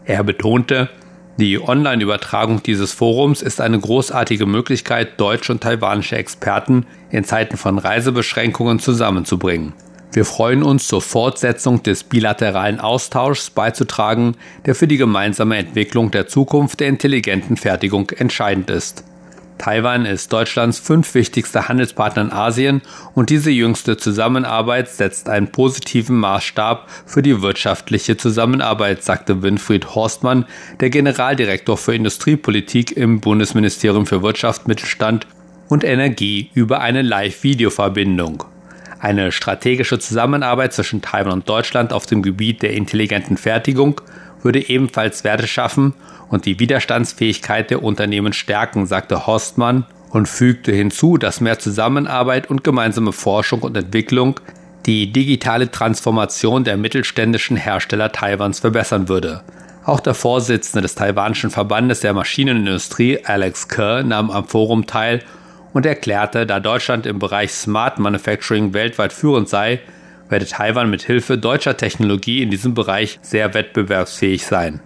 Er 0.05 0.23
betonte, 0.23 0.89
die 1.37 1.61
Online-Übertragung 1.61 2.61
dieses 2.61 2.91
Forums 2.91 3.41
ist 3.41 3.61
eine 3.61 3.79
großartige 3.79 4.45
Möglichkeit, 4.45 5.19
deutsche 5.19 5.53
und 5.53 5.61
taiwanische 5.61 6.17
Experten 6.17 6.85
in 7.09 7.23
Zeiten 7.23 7.57
von 7.57 7.77
Reisebeschränkungen 7.79 8.79
zusammenzubringen. 8.79 9.73
Wir 10.13 10.25
freuen 10.25 10.61
uns, 10.61 10.87
zur 10.87 11.01
Fortsetzung 11.01 11.83
des 11.83 12.03
bilateralen 12.03 12.81
Austauschs 12.81 13.49
beizutragen, 13.49 14.35
der 14.65 14.75
für 14.75 14.87
die 14.87 14.97
gemeinsame 14.97 15.57
Entwicklung 15.57 16.11
der 16.11 16.27
Zukunft 16.27 16.81
der 16.81 16.89
intelligenten 16.89 17.55
Fertigung 17.55 18.09
entscheidend 18.09 18.69
ist. 18.69 19.05
Taiwan 19.61 20.07
ist 20.07 20.33
Deutschlands 20.33 20.79
fünf 20.79 21.13
wichtigster 21.13 21.67
Handelspartner 21.69 22.23
in 22.23 22.31
Asien 22.31 22.81
und 23.13 23.29
diese 23.29 23.51
jüngste 23.51 23.95
Zusammenarbeit 23.95 24.89
setzt 24.89 25.29
einen 25.29 25.51
positiven 25.51 26.17
Maßstab 26.17 26.89
für 27.05 27.21
die 27.21 27.43
wirtschaftliche 27.43 28.17
Zusammenarbeit, 28.17 29.03
sagte 29.03 29.43
Winfried 29.43 29.93
Horstmann, 29.93 30.45
der 30.79 30.89
Generaldirektor 30.89 31.77
für 31.77 31.93
Industriepolitik 31.93 32.97
im 32.97 33.21
Bundesministerium 33.21 34.07
für 34.07 34.23
Wirtschaft, 34.23 34.67
Mittelstand 34.67 35.27
und 35.69 35.83
Energie 35.83 36.49
über 36.55 36.81
eine 36.81 37.03
Live-Video-Verbindung. 37.03 38.43
Eine 38.99 39.31
strategische 39.31 39.99
Zusammenarbeit 39.99 40.73
zwischen 40.73 41.03
Taiwan 41.03 41.33
und 41.33 41.47
Deutschland 41.47 41.93
auf 41.93 42.07
dem 42.07 42.23
Gebiet 42.23 42.63
der 42.63 42.73
intelligenten 42.73 43.37
Fertigung 43.37 44.01
würde 44.41 44.67
ebenfalls 44.67 45.23
Werte 45.23 45.45
schaffen 45.45 45.93
und 46.31 46.45
die 46.45 46.59
Widerstandsfähigkeit 46.59 47.69
der 47.69 47.83
Unternehmen 47.83 48.33
stärken, 48.33 48.87
sagte 48.87 49.27
Horstmann 49.27 49.85
und 50.09 50.27
fügte 50.27 50.71
hinzu, 50.71 51.17
dass 51.17 51.41
mehr 51.41 51.59
Zusammenarbeit 51.59 52.49
und 52.49 52.63
gemeinsame 52.63 53.11
Forschung 53.11 53.59
und 53.61 53.77
Entwicklung 53.77 54.39
die 54.85 55.11
digitale 55.11 55.69
Transformation 55.69 56.63
der 56.63 56.77
mittelständischen 56.77 57.57
Hersteller 57.57 58.11
Taiwans 58.11 58.59
verbessern 58.59 59.07
würde. 59.09 59.43
Auch 59.83 59.99
der 59.99 60.13
Vorsitzende 60.13 60.81
des 60.81 60.95
taiwanischen 60.95 61.51
Verbandes 61.51 61.99
der 61.99 62.13
Maschinenindustrie, 62.13 63.19
Alex 63.23 63.67
Kerr, 63.67 64.03
nahm 64.03 64.31
am 64.31 64.47
Forum 64.47 64.87
teil 64.87 65.21
und 65.73 65.85
erklärte, 65.85 66.45
da 66.45 66.59
Deutschland 66.59 67.05
im 67.05 67.19
Bereich 67.19 67.51
Smart 67.53 67.99
Manufacturing 67.99 68.73
weltweit 68.73 69.13
führend 69.13 69.49
sei, 69.49 69.79
werde 70.29 70.45
Taiwan 70.45 70.89
mit 70.89 71.03
Hilfe 71.03 71.37
deutscher 71.37 71.77
Technologie 71.77 72.41
in 72.41 72.49
diesem 72.51 72.73
Bereich 72.73 73.19
sehr 73.21 73.53
wettbewerbsfähig 73.53 74.45
sein. 74.45 74.81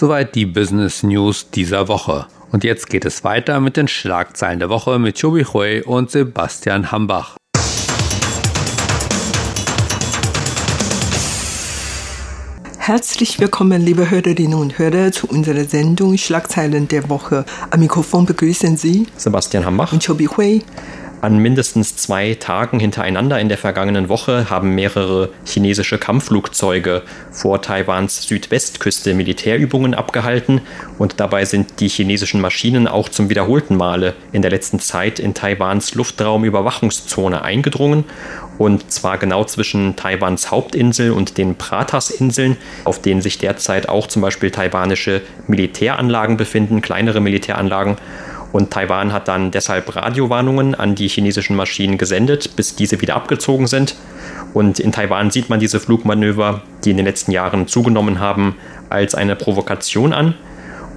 Soweit 0.00 0.36
die 0.36 0.46
Business 0.46 1.02
News 1.02 1.50
dieser 1.50 1.88
Woche. 1.88 2.26
Und 2.52 2.62
jetzt 2.62 2.88
geht 2.88 3.04
es 3.04 3.24
weiter 3.24 3.58
mit 3.58 3.76
den 3.76 3.88
Schlagzeilen 3.88 4.60
der 4.60 4.68
Woche 4.68 5.00
mit 5.00 5.20
Chobi 5.20 5.42
Hui 5.42 5.82
und 5.82 6.08
Sebastian 6.08 6.92
Hambach. 6.92 7.36
Herzlich 12.78 13.40
willkommen, 13.40 13.82
liebe 13.82 14.08
Hörerinnen 14.08 14.54
und 14.54 14.78
Hörer, 14.78 15.10
zu 15.10 15.26
unserer 15.26 15.64
Sendung 15.64 16.16
Schlagzeilen 16.16 16.86
der 16.86 17.08
Woche. 17.08 17.44
Am 17.70 17.80
Mikrofon 17.80 18.24
begrüßen 18.24 18.76
Sie 18.76 19.08
Sebastian 19.16 19.66
Hambach 19.66 19.92
und 19.92 20.06
Chobi 20.06 20.26
Hui. 20.26 20.62
An 21.20 21.38
mindestens 21.38 21.96
zwei 21.96 22.34
Tagen 22.34 22.78
hintereinander 22.78 23.40
in 23.40 23.48
der 23.48 23.58
vergangenen 23.58 24.08
Woche 24.08 24.50
haben 24.50 24.76
mehrere 24.76 25.30
chinesische 25.44 25.98
Kampfflugzeuge 25.98 27.02
vor 27.32 27.60
Taiwans 27.60 28.22
Südwestküste 28.22 29.14
Militärübungen 29.14 29.94
abgehalten 29.94 30.60
und 30.96 31.18
dabei 31.18 31.44
sind 31.44 31.80
die 31.80 31.88
chinesischen 31.88 32.40
Maschinen 32.40 32.86
auch 32.86 33.08
zum 33.08 33.30
wiederholten 33.30 33.76
Male 33.76 34.14
in 34.30 34.42
der 34.42 34.52
letzten 34.52 34.78
Zeit 34.78 35.18
in 35.18 35.34
Taiwans 35.34 35.96
Luftraumüberwachungszone 35.96 37.42
eingedrungen 37.42 38.04
und 38.58 38.92
zwar 38.92 39.18
genau 39.18 39.42
zwischen 39.42 39.96
Taiwans 39.96 40.52
Hauptinsel 40.52 41.10
und 41.10 41.36
den 41.36 41.56
Pratas-Inseln, 41.56 42.56
auf 42.84 43.02
denen 43.02 43.22
sich 43.22 43.38
derzeit 43.38 43.88
auch 43.88 44.06
zum 44.06 44.22
Beispiel 44.22 44.52
taiwanische 44.52 45.22
Militäranlagen 45.48 46.36
befinden, 46.36 46.80
kleinere 46.80 47.20
Militäranlagen. 47.20 47.96
Und 48.52 48.70
Taiwan 48.70 49.12
hat 49.12 49.28
dann 49.28 49.50
deshalb 49.50 49.94
Radiowarnungen 49.94 50.74
an 50.74 50.94
die 50.94 51.08
chinesischen 51.08 51.56
Maschinen 51.56 51.98
gesendet, 51.98 52.56
bis 52.56 52.74
diese 52.74 53.00
wieder 53.00 53.16
abgezogen 53.16 53.66
sind. 53.66 53.94
Und 54.54 54.80
in 54.80 54.92
Taiwan 54.92 55.30
sieht 55.30 55.50
man 55.50 55.60
diese 55.60 55.80
Flugmanöver, 55.80 56.62
die 56.84 56.90
in 56.92 56.96
den 56.96 57.06
letzten 57.06 57.32
Jahren 57.32 57.66
zugenommen 57.68 58.20
haben, 58.20 58.56
als 58.88 59.14
eine 59.14 59.36
Provokation 59.36 60.12
an. 60.12 60.34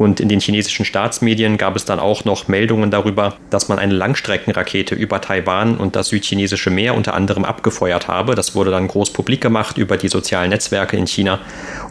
Und 0.02 0.20
in 0.20 0.30
den 0.30 0.40
chinesischen 0.40 0.84
Staatsmedien 0.84 1.60
gab 1.60 1.76
es 1.76 1.86
dann 1.86 2.00
auch 2.00 2.26
noch 2.26 2.48
Meldungen 2.48 2.90
darüber, 2.90 3.36
dass 3.52 3.70
man 3.70 3.78
eine 3.78 3.94
Langstreckenrakete 3.94 4.96
über 4.96 5.22
Taiwan 5.22 5.78
und 5.78 5.96
das 5.96 6.08
südchinesische 6.08 6.72
Meer 6.72 6.96
unter 6.96 7.14
anderem 7.14 7.46
abgefeuert 7.46 8.08
habe. 8.08 8.34
Das 8.34 8.56
wurde 8.56 8.72
dann 8.72 8.88
groß 8.88 9.14
publik 9.14 9.42
gemacht 9.42 9.78
über 9.78 9.98
die 9.98 10.08
sozialen 10.08 10.50
Netzwerke 10.50 10.98
in 10.98 11.06
China. 11.06 11.38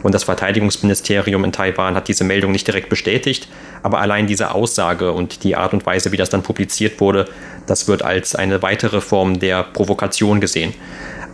Und 0.03 0.13
das 0.13 0.25
Verteidigungsministerium 0.25 1.45
in 1.45 1.53
Taiwan 1.53 1.95
hat 1.95 2.09
diese 2.09 2.25
Meldung 2.25 2.51
nicht 2.51 2.67
direkt 2.67 2.89
bestätigt. 2.89 3.47
Aber 3.81 4.01
allein 4.01 4.27
diese 4.27 4.53
Aussage 4.53 5.13
und 5.13 5.45
die 5.45 5.55
Art 5.55 5.73
und 5.73 5.85
Weise, 5.85 6.11
wie 6.11 6.17
das 6.17 6.29
dann 6.29 6.43
publiziert 6.43 6.99
wurde, 6.99 7.29
das 7.65 7.87
wird 7.87 8.01
als 8.03 8.35
eine 8.35 8.61
weitere 8.61 8.99
Form 8.99 9.39
der 9.39 9.63
Provokation 9.63 10.41
gesehen. 10.41 10.73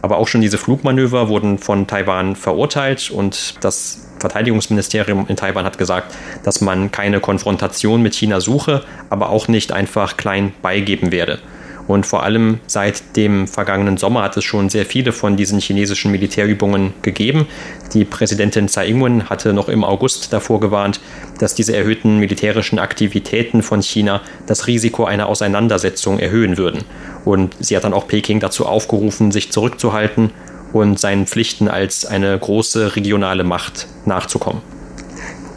Aber 0.02 0.18
auch 0.18 0.28
schon 0.28 0.42
diese 0.42 0.58
Flugmanöver 0.58 1.28
wurden 1.28 1.58
von 1.58 1.88
Taiwan 1.88 2.36
verurteilt 2.36 3.10
und 3.12 3.56
das 3.64 4.08
Verteidigungsministerium 4.20 5.26
in 5.28 5.36
Taiwan 5.36 5.66
hat 5.66 5.78
gesagt, 5.78 6.16
dass 6.44 6.62
man 6.62 6.92
keine 6.92 7.20
Konfrontation 7.20 8.02
mit 8.02 8.16
China 8.16 8.40
suche, 8.40 8.84
aber 9.10 9.30
auch 9.30 9.48
nicht 9.48 9.72
einfach 9.72 10.18
klein 10.18 10.54
beigeben 10.62 11.12
werde. 11.12 11.40
Und 11.88 12.06
vor 12.06 12.24
allem 12.24 12.60
seit 12.68 13.16
dem 13.16 13.48
vergangenen 13.48 13.98
Sommer 13.98 14.24
hat 14.24 14.36
es 14.38 14.44
schon 14.44 14.70
sehr 14.70 14.86
viele 14.86 15.14
von 15.14 15.38
diesen 15.38 15.60
chinesischen 15.60 16.12
Militärübungen 16.12 16.94
gegeben. 17.02 17.48
Die 17.94 18.04
Präsidentin 18.04 18.68
Tsai 18.68 18.88
Ing-wen 18.90 19.30
hatte 19.30 19.54
noch 19.54 19.70
im 19.70 19.84
August 19.84 20.34
davor 20.34 20.60
gewarnt, 20.60 21.00
dass 21.40 21.56
diese 21.56 21.76
erhöhten 21.76 22.18
militärischen 22.20 22.80
Aktivitäten 22.80 23.64
von 23.64 23.82
China 23.82 24.22
das 24.46 24.68
Risiko 24.68 25.06
einer 25.06 25.28
Auseinandersetzung 25.28 26.20
erhöhen 26.20 26.58
würden. 26.58 26.84
Und 27.24 27.56
sie 27.60 27.76
hat 27.76 27.86
dann 27.86 27.94
auch 27.94 28.08
Peking 28.08 28.40
dazu 28.40 28.66
aufgerufen, 28.66 29.32
sich 29.32 29.52
zurückzuhalten 29.52 30.32
und 30.74 31.00
seinen 31.00 31.26
Pflichten 31.26 31.70
als 31.70 32.06
eine 32.06 32.38
große 32.38 32.96
regionale 32.96 33.44
Macht 33.46 33.88
nachzukommen. 34.06 34.62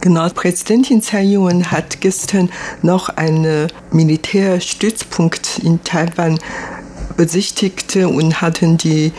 Genau, 0.02 0.26
Präsidentin 0.30 1.02
Tsai 1.02 1.24
Ing-wen 1.24 1.70
hat 1.70 2.00
gestern 2.00 2.48
noch 2.80 3.10
einen 3.10 3.66
Militärstützpunkt 4.32 5.60
in 5.64 5.82
Taiwan 5.82 6.38
besichtigt 7.16 7.96
und 7.96 8.40
hatten 8.40 8.78
die 8.78 9.12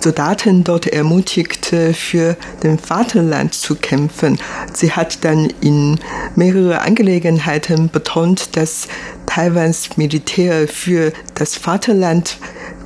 Soldaten 0.00 0.62
dort 0.62 0.86
ermutigt, 0.86 1.66
für 1.66 2.36
den 2.62 2.78
Vaterland 2.78 3.54
zu 3.54 3.74
kämpfen. 3.74 4.38
Sie 4.72 4.92
hat 4.92 5.24
dann 5.24 5.50
in 5.60 5.98
mehrere 6.36 6.82
Angelegenheiten 6.82 7.88
betont, 7.88 8.56
dass 8.56 8.88
Taiwans 9.26 9.96
Militär 9.96 10.68
für 10.68 11.12
das 11.34 11.56
Vaterland 11.56 12.38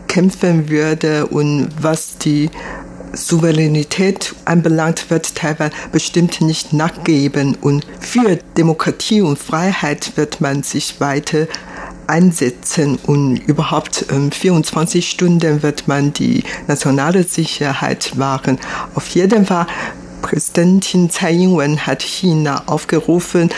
kämpfen 0.06 0.68
würde 0.68 1.26
und 1.26 1.68
was 1.80 2.18
die 2.18 2.50
Souveränität 3.14 4.34
anbelangt, 4.46 5.10
wird 5.10 5.34
Taiwan 5.34 5.70
bestimmt 5.90 6.40
nicht 6.40 6.72
nachgeben. 6.72 7.56
Und 7.60 7.86
für 8.00 8.38
Demokratie 8.56 9.20
und 9.20 9.38
Freiheit 9.38 10.16
wird 10.16 10.40
man 10.40 10.62
sich 10.62 11.00
weiter 11.00 11.46
einsetzen 12.06 12.98
und 13.06 13.36
überhaupt 13.36 14.06
ähm, 14.10 14.30
24 14.30 15.08
Stunden 15.08 15.62
wird 15.62 15.88
man 15.88 16.12
die 16.12 16.44
nationale 16.66 17.24
Sicherheit 17.24 18.18
wahren. 18.18 18.58
Auf 18.94 19.08
jeden 19.08 19.46
Fall, 19.46 19.66
Präsidentin 20.22 21.10
Tsai 21.10 21.32
Ing-wen 21.32 21.86
hat 21.86 22.02
China 22.02 22.62
aufgerufen, 22.66 23.50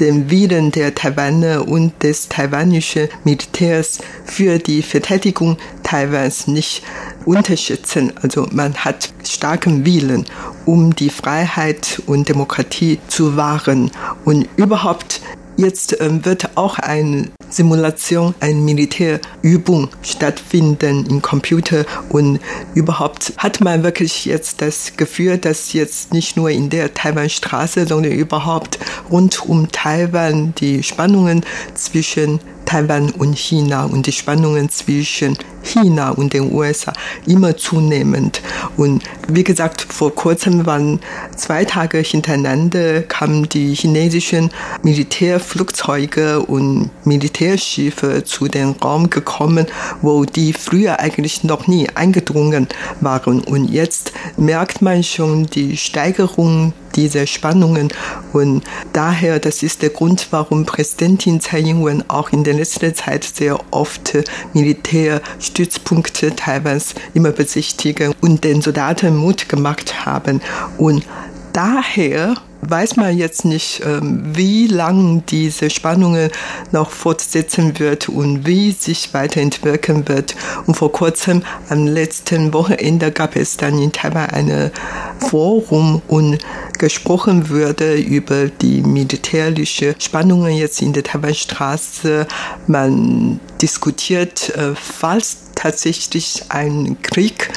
den 0.00 0.30
Willen 0.30 0.72
der 0.72 0.94
Taiwaner 0.94 1.68
und 1.68 2.02
des 2.02 2.28
taiwanischen 2.28 3.08
Militärs 3.24 3.98
für 4.24 4.58
die 4.58 4.82
Verteidigung 4.82 5.58
Taiwans 5.82 6.48
nicht 6.48 6.82
unterschätzen. 7.24 8.12
Also 8.20 8.48
man 8.50 8.74
hat 8.74 9.12
starken 9.24 9.86
Willen, 9.86 10.26
um 10.66 10.94
die 10.94 11.10
Freiheit 11.10 12.02
und 12.06 12.28
Demokratie 12.28 12.98
zu 13.06 13.36
wahren. 13.36 13.90
Und 14.24 14.48
überhaupt 14.56 15.20
Jetzt 15.56 16.00
ähm, 16.00 16.24
wird 16.24 16.56
auch 16.56 16.78
eine 16.78 17.30
Simulation, 17.50 18.34
eine 18.40 18.58
Militärübung 18.60 19.90
stattfinden 20.02 21.06
im 21.06 21.20
Computer. 21.20 21.84
Und 22.08 22.40
überhaupt 22.74 23.34
hat 23.36 23.60
man 23.60 23.82
wirklich 23.82 24.24
jetzt 24.24 24.62
das 24.62 24.96
Gefühl, 24.96 25.38
dass 25.38 25.72
jetzt 25.72 26.12
nicht 26.12 26.36
nur 26.36 26.50
in 26.50 26.70
der 26.70 26.94
Taiwanstraße, 26.94 27.86
sondern 27.86 28.12
überhaupt 28.12 28.78
rund 29.10 29.44
um 29.46 29.70
Taiwan 29.70 30.54
die 30.54 30.82
Spannungen 30.82 31.44
zwischen 31.74 32.40
Taiwan 32.64 33.10
und 33.10 33.38
China 33.38 33.84
und 33.84 34.06
die 34.06 34.12
Spannungen 34.12 34.68
zwischen 34.70 35.36
China 35.62 36.10
und 36.10 36.32
den 36.32 36.52
USA 36.52 36.92
immer 37.26 37.56
zunehmend. 37.56 38.42
Und 38.76 39.02
wie 39.28 39.44
gesagt, 39.44 39.82
vor 39.82 40.14
kurzem 40.14 40.66
waren 40.66 41.00
zwei 41.36 41.64
Tage 41.64 41.98
hintereinander 41.98 43.02
kamen 43.02 43.48
die 43.48 43.74
chinesischen 43.74 44.50
Militärflugzeuge 44.82 46.40
und 46.40 46.90
Militärschiffe 47.04 48.24
zu 48.24 48.48
dem 48.48 48.72
Raum 48.72 49.10
gekommen, 49.10 49.66
wo 50.00 50.24
die 50.24 50.52
früher 50.52 51.00
eigentlich 51.00 51.44
noch 51.44 51.66
nie 51.66 51.88
eingedrungen 51.94 52.68
waren. 53.00 53.40
Und 53.40 53.70
jetzt 53.70 54.12
merkt 54.36 54.82
man 54.82 55.02
schon 55.02 55.46
die 55.46 55.76
Steigerung 55.76 56.72
dieser 56.96 57.26
Spannungen. 57.26 57.88
Und 58.32 58.64
daher, 58.92 59.38
das 59.38 59.62
ist 59.62 59.82
der 59.82 59.90
Grund, 59.90 60.28
warum 60.30 60.66
Präsidentin 60.66 61.40
Tsai 61.40 61.60
Ing-wen 61.60 62.08
auch 62.08 62.30
in 62.30 62.44
der 62.44 62.54
letzten 62.54 62.94
Zeit 62.94 63.24
sehr 63.24 63.58
oft 63.70 64.16
Militärstützpunkte 64.52 66.34
Taiwans 66.36 66.94
immer 67.14 67.32
besichtigen 67.32 68.14
und 68.20 68.44
den 68.44 68.62
Soldaten 68.62 69.16
Mut 69.16 69.48
gemacht 69.48 70.06
haben. 70.06 70.40
Und 70.78 71.04
daher 71.52 72.36
weiß 72.62 72.96
man 72.96 73.16
jetzt 73.16 73.44
nicht, 73.44 73.82
ähm, 73.84 74.22
wie 74.34 74.68
lang 74.68 75.24
diese 75.26 75.68
Spannungen 75.68 76.30
noch 76.70 76.90
fortsetzen 76.90 77.78
wird 77.78 78.08
und 78.08 78.46
wie 78.46 78.70
sich 78.72 79.12
weiterentwickeln 79.12 80.08
wird. 80.08 80.36
Und 80.66 80.76
vor 80.76 80.92
kurzem, 80.92 81.42
am 81.68 81.86
letzten 81.86 82.52
Wochenende, 82.52 83.10
gab 83.10 83.36
es 83.36 83.56
dann 83.56 83.78
in 83.78 83.92
Taiwan 83.92 84.30
ein 84.30 84.70
Forum 85.18 86.02
und 86.06 86.38
gesprochen 86.78 87.50
wurde 87.50 87.96
über 87.96 88.46
die 88.46 88.82
militärischen 88.82 89.94
Spannungen 89.98 90.54
jetzt 90.54 90.82
in 90.82 90.92
der 90.92 91.02
Taiwanstraße. 91.02 92.26
Man 92.66 93.40
diskutiert, 93.60 94.50
äh, 94.56 94.74
falls 94.74 95.51
tatsächlich 95.54 96.44
ein 96.48 96.96
Krieg 97.02 97.50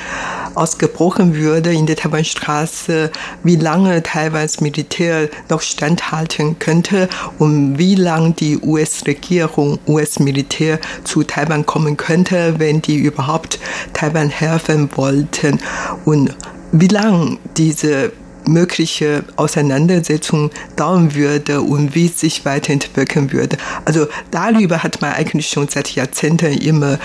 ausgebrochen 0.55 1.36
würde 1.36 1.73
in 1.73 1.86
der 1.86 1.95
Taiwanstraße, 1.95 3.12
wie 3.43 3.55
lange 3.55 4.01
Taiwans 4.03 4.62
Militär 4.62 5.29
noch 5.49 5.62
standhalten 5.62 6.60
könnte 6.60 7.10
und 7.39 7.77
wie 7.77 7.95
lange 7.95 8.31
die 8.31 8.58
US-Regierung, 8.60 9.79
US-Militär 9.88 10.79
zu 11.03 11.23
Taiwan 11.23 11.65
kommen 11.65 11.97
könnte, 11.97 12.55
wenn 12.58 12.81
die 12.81 12.97
überhaupt 12.97 13.60
Taiwan 13.93 14.29
helfen 14.29 14.89
wollten 14.95 15.60
und 16.05 16.36
wie 16.71 16.88
lange 16.88 17.38
diese 17.58 18.12
mögliche 18.47 19.23
Auseinandersetzung 19.38 20.51
dauern 20.75 21.15
würde 21.15 21.62
und 21.62 21.95
wie 21.95 22.05
es 22.05 22.19
sich 22.19 22.45
weiterentwickeln 22.45 23.31
würde. 23.31 23.58
Also 23.86 24.08
darüber 24.31 24.84
hat 24.84 25.01
man 25.01 25.13
eigentlich 25.13 25.47
schon 25.47 25.67
seit 25.67 25.95
Jahrzehnten 25.95 26.53
immer 26.53 26.99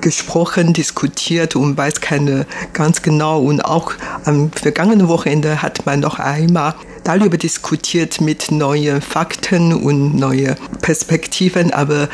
gesprochen, 0.00 0.72
diskutiert 0.72 1.56
und 1.56 1.76
weiß 1.76 2.00
keine 2.00 2.46
ganz 2.72 3.02
genau. 3.02 3.40
Und 3.40 3.64
auch 3.64 3.92
am 4.24 4.50
vergangenen 4.52 5.08
Wochenende 5.08 5.62
hat 5.62 5.86
man 5.86 6.00
noch 6.00 6.18
einmal 6.18 6.74
darüber 7.18 7.38
diskutiert 7.38 8.20
mit 8.20 8.52
neuen 8.52 9.00
Fakten 9.00 9.72
und 9.72 10.14
neuen 10.14 10.54
Perspektiven, 10.80 11.72
aber 11.72 12.08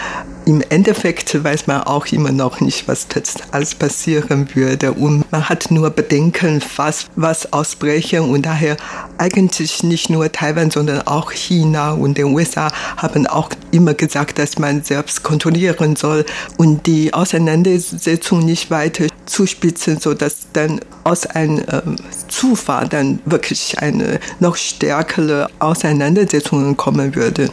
im 0.46 0.62
Endeffekt 0.70 1.42
weiß 1.42 1.66
man 1.66 1.82
auch 1.82 2.06
immer 2.06 2.30
noch 2.30 2.60
nicht, 2.60 2.86
was 2.88 3.06
jetzt 3.14 3.42
alles 3.50 3.74
passieren 3.74 4.48
würde. 4.54 4.92
Und 4.92 5.30
man 5.32 5.48
hat 5.48 5.72
nur 5.72 5.90
Bedenken, 5.90 6.62
was, 6.76 7.06
was 7.16 7.52
ausbrechen. 7.52 8.20
Und 8.20 8.46
daher 8.46 8.76
eigentlich 9.18 9.82
nicht 9.82 10.08
nur 10.08 10.30
Taiwan, 10.30 10.70
sondern 10.70 11.02
auch 11.02 11.32
China 11.32 11.90
und 11.92 12.16
den 12.16 12.26
USA 12.26 12.72
haben 12.96 13.26
auch 13.26 13.50
immer 13.72 13.92
gesagt, 13.92 14.38
dass 14.38 14.56
man 14.58 14.84
selbst 14.84 15.24
kontrollieren 15.24 15.96
soll 15.96 16.24
und 16.56 16.86
die 16.86 17.12
Auseinandersetzung 17.12 18.44
nicht 18.44 18.70
weiter 18.70 19.06
zuspitzen, 19.26 20.00
sodass 20.00 20.46
dann 20.52 20.80
aus 21.04 21.26
einem 21.26 21.58
äh, 21.58 21.82
Zufall 22.28 22.88
dann 22.88 23.18
wirklich 23.24 23.78
eine 23.78 24.20
noch 24.40 24.56
stärkere 24.56 25.48
Auseinandersetzung 25.58 26.76
kommen 26.76 27.14
würde. 27.14 27.50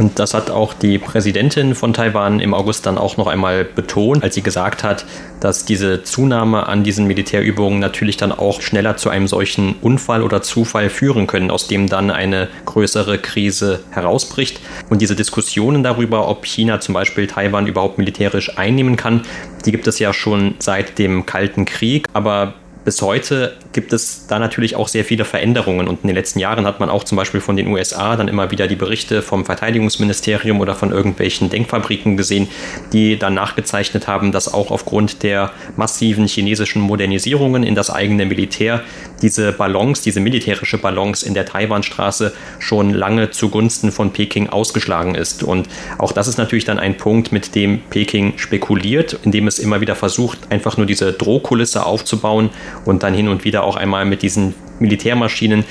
Und 0.00 0.18
das 0.18 0.32
hat 0.32 0.50
auch 0.50 0.72
die 0.72 0.96
Präsidentin 0.96 1.74
von 1.74 1.92
Taiwan 1.92 2.40
im 2.40 2.54
August 2.54 2.86
dann 2.86 2.96
auch 2.96 3.18
noch 3.18 3.26
einmal 3.26 3.66
betont, 3.66 4.24
als 4.24 4.34
sie 4.34 4.40
gesagt 4.40 4.82
hat, 4.82 5.04
dass 5.40 5.66
diese 5.66 6.02
Zunahme 6.04 6.68
an 6.68 6.84
diesen 6.84 7.06
Militärübungen 7.06 7.80
natürlich 7.80 8.16
dann 8.16 8.32
auch 8.32 8.62
schneller 8.62 8.96
zu 8.96 9.10
einem 9.10 9.28
solchen 9.28 9.74
Unfall 9.82 10.22
oder 10.22 10.40
Zufall 10.40 10.88
führen 10.88 11.26
können, 11.26 11.50
aus 11.50 11.68
dem 11.68 11.86
dann 11.86 12.10
eine 12.10 12.48
größere 12.64 13.18
Krise 13.18 13.80
herausbricht. 13.90 14.60
Und 14.88 15.02
diese 15.02 15.16
Diskussionen 15.16 15.82
darüber, 15.82 16.28
ob 16.28 16.46
China 16.46 16.80
zum 16.80 16.94
Beispiel 16.94 17.26
Taiwan 17.26 17.66
überhaupt 17.66 17.98
militärisch 17.98 18.56
einnehmen 18.56 18.96
kann, 18.96 19.20
die 19.66 19.70
gibt 19.70 19.86
es 19.86 19.98
ja 19.98 20.14
schon 20.14 20.54
seit 20.60 20.98
dem 20.98 21.26
Kalten 21.26 21.66
Krieg. 21.66 22.06
Aber 22.14 22.54
bis 22.84 23.02
heute 23.02 23.56
gibt 23.72 23.92
es 23.92 24.26
da 24.26 24.38
natürlich 24.38 24.74
auch 24.74 24.88
sehr 24.88 25.04
viele 25.04 25.24
Veränderungen 25.24 25.86
und 25.86 26.02
in 26.02 26.08
den 26.08 26.16
letzten 26.16 26.38
Jahren 26.38 26.66
hat 26.66 26.80
man 26.80 26.88
auch 26.88 27.04
zum 27.04 27.16
Beispiel 27.16 27.40
von 27.40 27.56
den 27.56 27.68
USA 27.68 28.16
dann 28.16 28.28
immer 28.28 28.50
wieder 28.50 28.68
die 28.68 28.76
Berichte 28.76 29.22
vom 29.22 29.44
Verteidigungsministerium 29.44 30.60
oder 30.60 30.74
von 30.74 30.90
irgendwelchen 30.90 31.50
Denkfabriken 31.50 32.16
gesehen, 32.16 32.48
die 32.92 33.18
dann 33.18 33.34
nachgezeichnet 33.34 34.08
haben, 34.08 34.32
dass 34.32 34.52
auch 34.52 34.70
aufgrund 34.70 35.22
der 35.22 35.52
massiven 35.76 36.26
chinesischen 36.26 36.80
Modernisierungen 36.80 37.62
in 37.62 37.74
das 37.74 37.90
eigene 37.90 38.24
Militär 38.24 38.82
diese 39.20 39.52
Balance, 39.52 40.02
diese 40.02 40.20
militärische 40.20 40.78
Balance 40.78 41.26
in 41.26 41.34
der 41.34 41.44
Taiwanstraße 41.44 42.32
schon 42.58 42.94
lange 42.94 43.30
zugunsten 43.30 43.92
von 43.92 44.12
Peking 44.12 44.48
ausgeschlagen 44.48 45.14
ist. 45.14 45.42
Und 45.42 45.68
auch 45.98 46.12
das 46.12 46.28
ist 46.28 46.38
natürlich 46.38 46.64
dann 46.64 46.78
ein 46.78 46.96
Punkt, 46.96 47.30
mit 47.30 47.54
dem 47.54 47.82
Peking 47.90 48.38
spekuliert, 48.38 49.18
indem 49.22 49.46
es 49.46 49.58
immer 49.58 49.80
wieder 49.80 49.94
versucht, 49.94 50.50
einfach 50.50 50.76
nur 50.76 50.86
diese 50.86 51.12
Drohkulisse 51.12 51.84
aufzubauen 51.84 52.50
und 52.84 53.02
dann 53.02 53.14
hin 53.14 53.28
und 53.28 53.44
wieder 53.44 53.64
auch 53.64 53.76
einmal 53.76 54.04
mit 54.04 54.22
diesen 54.22 54.54
Militärmaschinen 54.78 55.64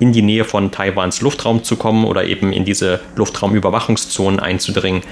in 0.00 0.12
die 0.12 0.22
Nähe 0.22 0.44
von 0.44 0.70
Taiwans 0.70 1.20
Luftraum 1.20 1.62
zu 1.62 1.76
kommen 1.76 2.04
oder 2.04 2.24
eben 2.24 2.52
in 2.52 2.64
diese 2.64 3.00
Luftraumüberwachungszonen 3.16 4.40
einzudringen 4.40 5.02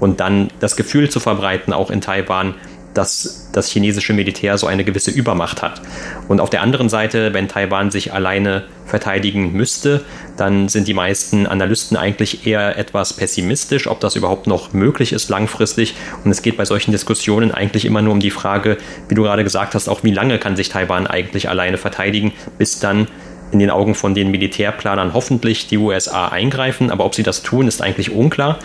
und 0.00 0.20
dann 0.20 0.50
das 0.60 0.76
Gefühl 0.76 1.10
zu 1.10 1.20
verbreiten, 1.20 1.72
auch 1.72 1.90
in 1.90 2.00
Taiwan, 2.00 2.54
dass 2.94 3.48
das 3.52 3.70
chinesische 3.70 4.12
Militär 4.12 4.58
so 4.58 4.66
eine 4.66 4.84
gewisse 4.84 5.10
Übermacht 5.10 5.62
hat. 5.62 5.80
Und 6.28 6.40
auf 6.40 6.50
der 6.50 6.62
anderen 6.62 6.88
Seite, 6.88 7.32
wenn 7.34 7.48
Taiwan 7.48 7.90
sich 7.90 8.12
alleine 8.12 8.64
verteidigen 8.86 9.52
müsste, 9.52 10.04
dann 10.36 10.68
sind 10.68 10.88
die 10.88 10.94
meisten 10.94 11.46
Analysten 11.46 11.96
eigentlich 11.96 12.46
eher 12.46 12.78
etwas 12.78 13.14
pessimistisch, 13.14 13.86
ob 13.86 14.00
das 14.00 14.16
überhaupt 14.16 14.46
noch 14.46 14.72
möglich 14.72 15.12
ist 15.12 15.28
langfristig. 15.28 15.94
Und 16.24 16.30
es 16.30 16.42
geht 16.42 16.56
bei 16.56 16.64
solchen 16.64 16.92
Diskussionen 16.92 17.52
eigentlich 17.52 17.84
immer 17.84 18.02
nur 18.02 18.12
um 18.12 18.20
die 18.20 18.30
Frage, 18.30 18.78
wie 19.08 19.14
du 19.14 19.22
gerade 19.22 19.44
gesagt 19.44 19.74
hast, 19.74 19.88
auch 19.88 20.02
wie 20.02 20.12
lange 20.12 20.38
kann 20.38 20.56
sich 20.56 20.68
Taiwan 20.68 21.06
eigentlich 21.06 21.48
alleine 21.48 21.78
verteidigen, 21.78 22.32
bis 22.58 22.78
dann 22.78 23.08
in 23.52 23.58
den 23.58 23.70
Augen 23.70 23.94
von 23.94 24.14
den 24.14 24.30
Militärplanern 24.30 25.12
hoffentlich 25.12 25.66
die 25.66 25.76
USA 25.76 26.28
eingreifen, 26.28 26.90
aber 26.90 27.04
ob 27.04 27.14
sie 27.14 27.22
das 27.22 27.42
tun, 27.42 27.68
ist 27.68 27.82
eigentlich 27.82 28.10
unklar. 28.10 28.58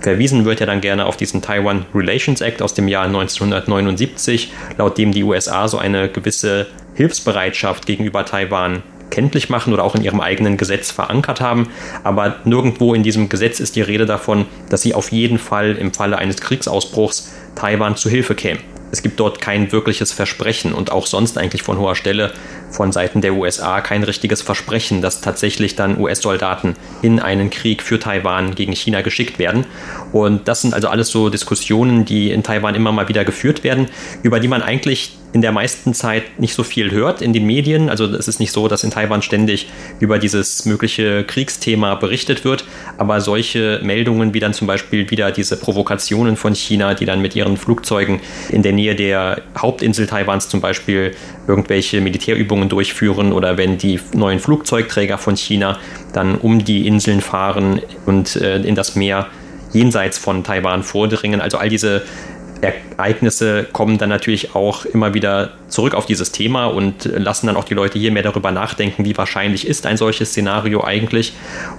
Verwiesen 0.00 0.44
wird 0.44 0.60
ja 0.60 0.66
dann 0.66 0.80
gerne 0.80 1.06
auf 1.06 1.16
diesen 1.16 1.42
Taiwan 1.42 1.84
Relations 1.94 2.40
Act 2.40 2.62
aus 2.62 2.74
dem 2.74 2.88
Jahr 2.88 3.04
1979, 3.04 4.52
laut 4.78 4.96
dem 4.98 5.12
die 5.12 5.24
USA 5.24 5.68
so 5.68 5.78
eine 5.78 6.08
gewisse 6.08 6.66
Hilfsbereitschaft 6.94 7.86
gegenüber 7.86 8.24
Taiwan 8.24 8.82
kenntlich 9.10 9.50
machen 9.50 9.72
oder 9.72 9.84
auch 9.84 9.94
in 9.94 10.02
ihrem 10.02 10.20
eigenen 10.20 10.56
Gesetz 10.56 10.90
verankert 10.90 11.40
haben. 11.40 11.68
Aber 12.04 12.36
nirgendwo 12.44 12.94
in 12.94 13.02
diesem 13.02 13.28
Gesetz 13.28 13.60
ist 13.60 13.76
die 13.76 13.82
Rede 13.82 14.06
davon, 14.06 14.46
dass 14.68 14.82
sie 14.82 14.94
auf 14.94 15.12
jeden 15.12 15.38
Fall 15.38 15.76
im 15.76 15.92
Falle 15.92 16.16
eines 16.16 16.40
Kriegsausbruchs 16.40 17.32
Taiwan 17.56 17.96
zu 17.96 18.08
Hilfe 18.08 18.34
kämen 18.34 18.60
es 18.92 19.02
gibt 19.02 19.20
dort 19.20 19.40
kein 19.40 19.70
wirkliches 19.72 20.12
Versprechen 20.12 20.72
und 20.72 20.92
auch 20.92 21.06
sonst 21.06 21.38
eigentlich 21.38 21.62
von 21.62 21.78
hoher 21.78 21.94
Stelle 21.94 22.32
von 22.70 22.92
Seiten 22.92 23.20
der 23.20 23.34
USA 23.34 23.80
kein 23.80 24.02
richtiges 24.02 24.42
Versprechen, 24.42 25.02
dass 25.02 25.20
tatsächlich 25.20 25.76
dann 25.76 26.00
US-Soldaten 26.00 26.76
in 27.02 27.20
einen 27.20 27.50
Krieg 27.50 27.82
für 27.82 27.98
Taiwan 27.98 28.54
gegen 28.54 28.72
China 28.72 29.02
geschickt 29.02 29.38
werden. 29.38 29.66
Und 30.12 30.48
das 30.48 30.62
sind 30.62 30.74
also 30.74 30.88
alles 30.88 31.08
so 31.08 31.28
Diskussionen, 31.28 32.04
die 32.04 32.30
in 32.30 32.42
Taiwan 32.42 32.74
immer 32.74 32.92
mal 32.92 33.08
wieder 33.08 33.24
geführt 33.24 33.64
werden, 33.64 33.88
über 34.22 34.40
die 34.40 34.48
man 34.48 34.62
eigentlich 34.62 35.16
in 35.32 35.42
der 35.42 35.52
meisten 35.52 35.94
Zeit 35.94 36.40
nicht 36.40 36.54
so 36.54 36.62
viel 36.62 36.90
hört 36.90 37.22
in 37.22 37.32
den 37.32 37.46
Medien. 37.46 37.88
Also 37.88 38.06
es 38.06 38.26
ist 38.26 38.40
nicht 38.40 38.52
so, 38.52 38.68
dass 38.68 38.82
in 38.82 38.90
Taiwan 38.90 39.22
ständig 39.22 39.68
über 40.00 40.18
dieses 40.18 40.64
mögliche 40.66 41.24
Kriegsthema 41.24 41.94
berichtet 41.94 42.44
wird, 42.44 42.64
aber 42.98 43.20
solche 43.20 43.80
Meldungen 43.82 44.34
wie 44.34 44.40
dann 44.40 44.54
zum 44.54 44.66
Beispiel 44.66 45.08
wieder 45.10 45.30
diese 45.30 45.56
Provokationen 45.56 46.36
von 46.36 46.54
China, 46.54 46.94
die 46.94 47.04
dann 47.04 47.22
mit 47.22 47.36
ihren 47.36 47.56
Flugzeugen 47.56 48.20
in 48.50 48.62
der 48.62 48.72
Nähe 48.72 48.94
der 48.94 49.42
Hauptinsel 49.56 50.06
Taiwans 50.06 50.48
zum 50.48 50.60
Beispiel 50.60 51.12
irgendwelche 51.46 52.00
Militärübungen 52.00 52.59
durchführen 52.68 53.32
oder 53.32 53.56
wenn 53.56 53.78
die 53.78 54.00
neuen 54.14 54.38
Flugzeugträger 54.38 55.18
von 55.18 55.36
China 55.36 55.78
dann 56.12 56.36
um 56.36 56.64
die 56.64 56.86
Inseln 56.86 57.20
fahren 57.20 57.80
und 58.06 58.36
äh, 58.36 58.58
in 58.58 58.74
das 58.74 58.96
Meer 58.96 59.26
jenseits 59.72 60.18
von 60.18 60.44
Taiwan 60.44 60.82
vordringen. 60.82 61.40
Also 61.40 61.58
all 61.58 61.68
diese 61.68 62.02
Ereignisse 62.60 63.66
kommen 63.72 63.98
dann 63.98 64.08
natürlich 64.08 64.54
auch 64.54 64.84
immer 64.84 65.14
wieder 65.14 65.52
zurück 65.70 65.94
auf 65.94 66.06
dieses 66.06 66.32
Thema 66.32 66.66
und 66.66 67.04
lassen 67.04 67.46
dann 67.46 67.56
auch 67.56 67.64
die 67.64 67.74
Leute 67.74 67.98
hier 67.98 68.12
mehr 68.12 68.22
darüber 68.22 68.50
nachdenken, 68.50 69.04
wie 69.04 69.16
wahrscheinlich 69.16 69.66
ist 69.66 69.86
ein 69.86 69.96
solches 69.96 70.30
Szenario 70.30 70.84
eigentlich. 70.84 71.32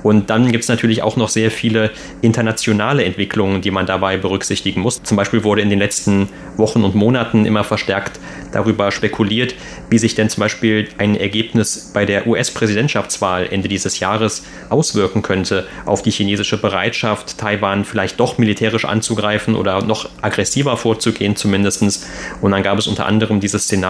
Und 0.04 0.30
dann 0.30 0.52
gibt 0.52 0.64
es 0.64 0.70
natürlich 0.70 1.04
auch 1.04 1.18
noch 1.18 1.30
sehr 1.30 1.52
viele 1.52 1.92
internationale 2.22 3.04
Entwicklungen, 3.04 3.62
die 3.62 3.72
man 3.72 3.86
dabei 3.86 4.18
berücksichtigen 4.18 4.82
muss. 4.82 5.04
Zum 5.04 5.18
Beispiel 5.18 5.44
wurde 5.44 5.62
in 5.62 5.70
den 5.70 5.80
letzten 5.80 6.30
Wochen 6.58 6.84
und 6.84 6.96
Monaten 6.96 7.46
immer 7.46 7.64
verstärkt 7.64 8.20
darüber 8.52 8.92
spekuliert, 8.92 9.56
wie 9.90 9.98
sich 9.98 10.16
denn 10.16 10.30
zum 10.30 10.42
Beispiel 10.42 10.88
ein 10.98 11.16
Ergebnis 11.16 11.92
bei 11.94 12.06
der 12.06 12.28
US-Präsidentschaftswahl 12.28 13.48
Ende 13.50 13.68
dieses 13.68 14.00
Jahres 14.00 14.44
auswirken 14.70 15.22
könnte 15.22 15.68
auf 15.86 16.02
die 16.02 16.12
chinesische 16.12 16.58
Bereitschaft, 16.58 17.38
Taiwan 17.38 17.86
vielleicht 17.86 18.20
doch 18.20 18.38
militärisch 18.38 18.86
anzugreifen 18.86 19.56
oder 19.56 19.82
noch 19.84 20.10
aggressiver 20.22 20.78
vorzugehen 20.78 21.36
zumindest. 21.36 22.06
Und 22.42 22.52
dann 22.52 22.64
gab 22.64 22.78
es 22.78 22.88
unter 22.88 23.06
anderem 23.06 23.40
dieses 23.40 23.64
Szenario, 23.64 23.81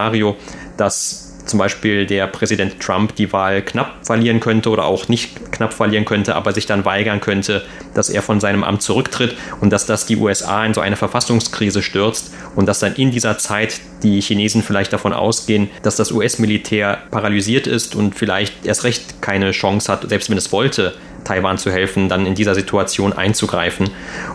dass 0.77 1.31
zum 1.45 1.59
Beispiel 1.59 2.05
der 2.05 2.27
Präsident 2.27 2.79
Trump 2.79 3.15
die 3.15 3.31
Wahl 3.33 3.61
knapp 3.61 4.05
verlieren 4.05 4.39
könnte 4.39 4.69
oder 4.69 4.85
auch 4.85 5.07
nicht 5.07 5.51
knapp 5.51 5.73
verlieren 5.73 6.05
könnte, 6.05 6.35
aber 6.35 6.53
sich 6.53 6.65
dann 6.65 6.85
weigern 6.85 7.19
könnte, 7.19 7.63
dass 7.93 8.09
er 8.09 8.21
von 8.21 8.39
seinem 8.39 8.63
Amt 8.63 8.81
zurücktritt 8.81 9.35
und 9.59 9.71
dass 9.71 9.85
das 9.85 10.05
die 10.05 10.17
USA 10.17 10.65
in 10.65 10.73
so 10.73 10.81
eine 10.81 10.95
Verfassungskrise 10.95 11.81
stürzt 11.81 12.33
und 12.55 12.67
dass 12.67 12.79
dann 12.79 12.95
in 12.95 13.11
dieser 13.11 13.37
Zeit 13.37 13.81
die 14.03 14.21
Chinesen 14.21 14.63
vielleicht 14.63 14.93
davon 14.93 15.13
ausgehen, 15.13 15.69
dass 15.83 15.95
das 15.95 16.11
US-Militär 16.11 16.99
paralysiert 17.11 17.67
ist 17.67 17.95
und 17.95 18.15
vielleicht 18.15 18.65
erst 18.65 18.83
recht 18.83 19.21
keine 19.21 19.51
Chance 19.51 19.91
hat, 19.91 20.07
selbst 20.07 20.29
wenn 20.29 20.37
es 20.37 20.51
wollte, 20.51 20.93
Taiwan 21.23 21.57
zu 21.57 21.71
helfen, 21.71 22.09
dann 22.09 22.25
in 22.25 22.33
dieser 22.33 22.55
Situation 22.55 23.13
einzugreifen. 23.13 23.91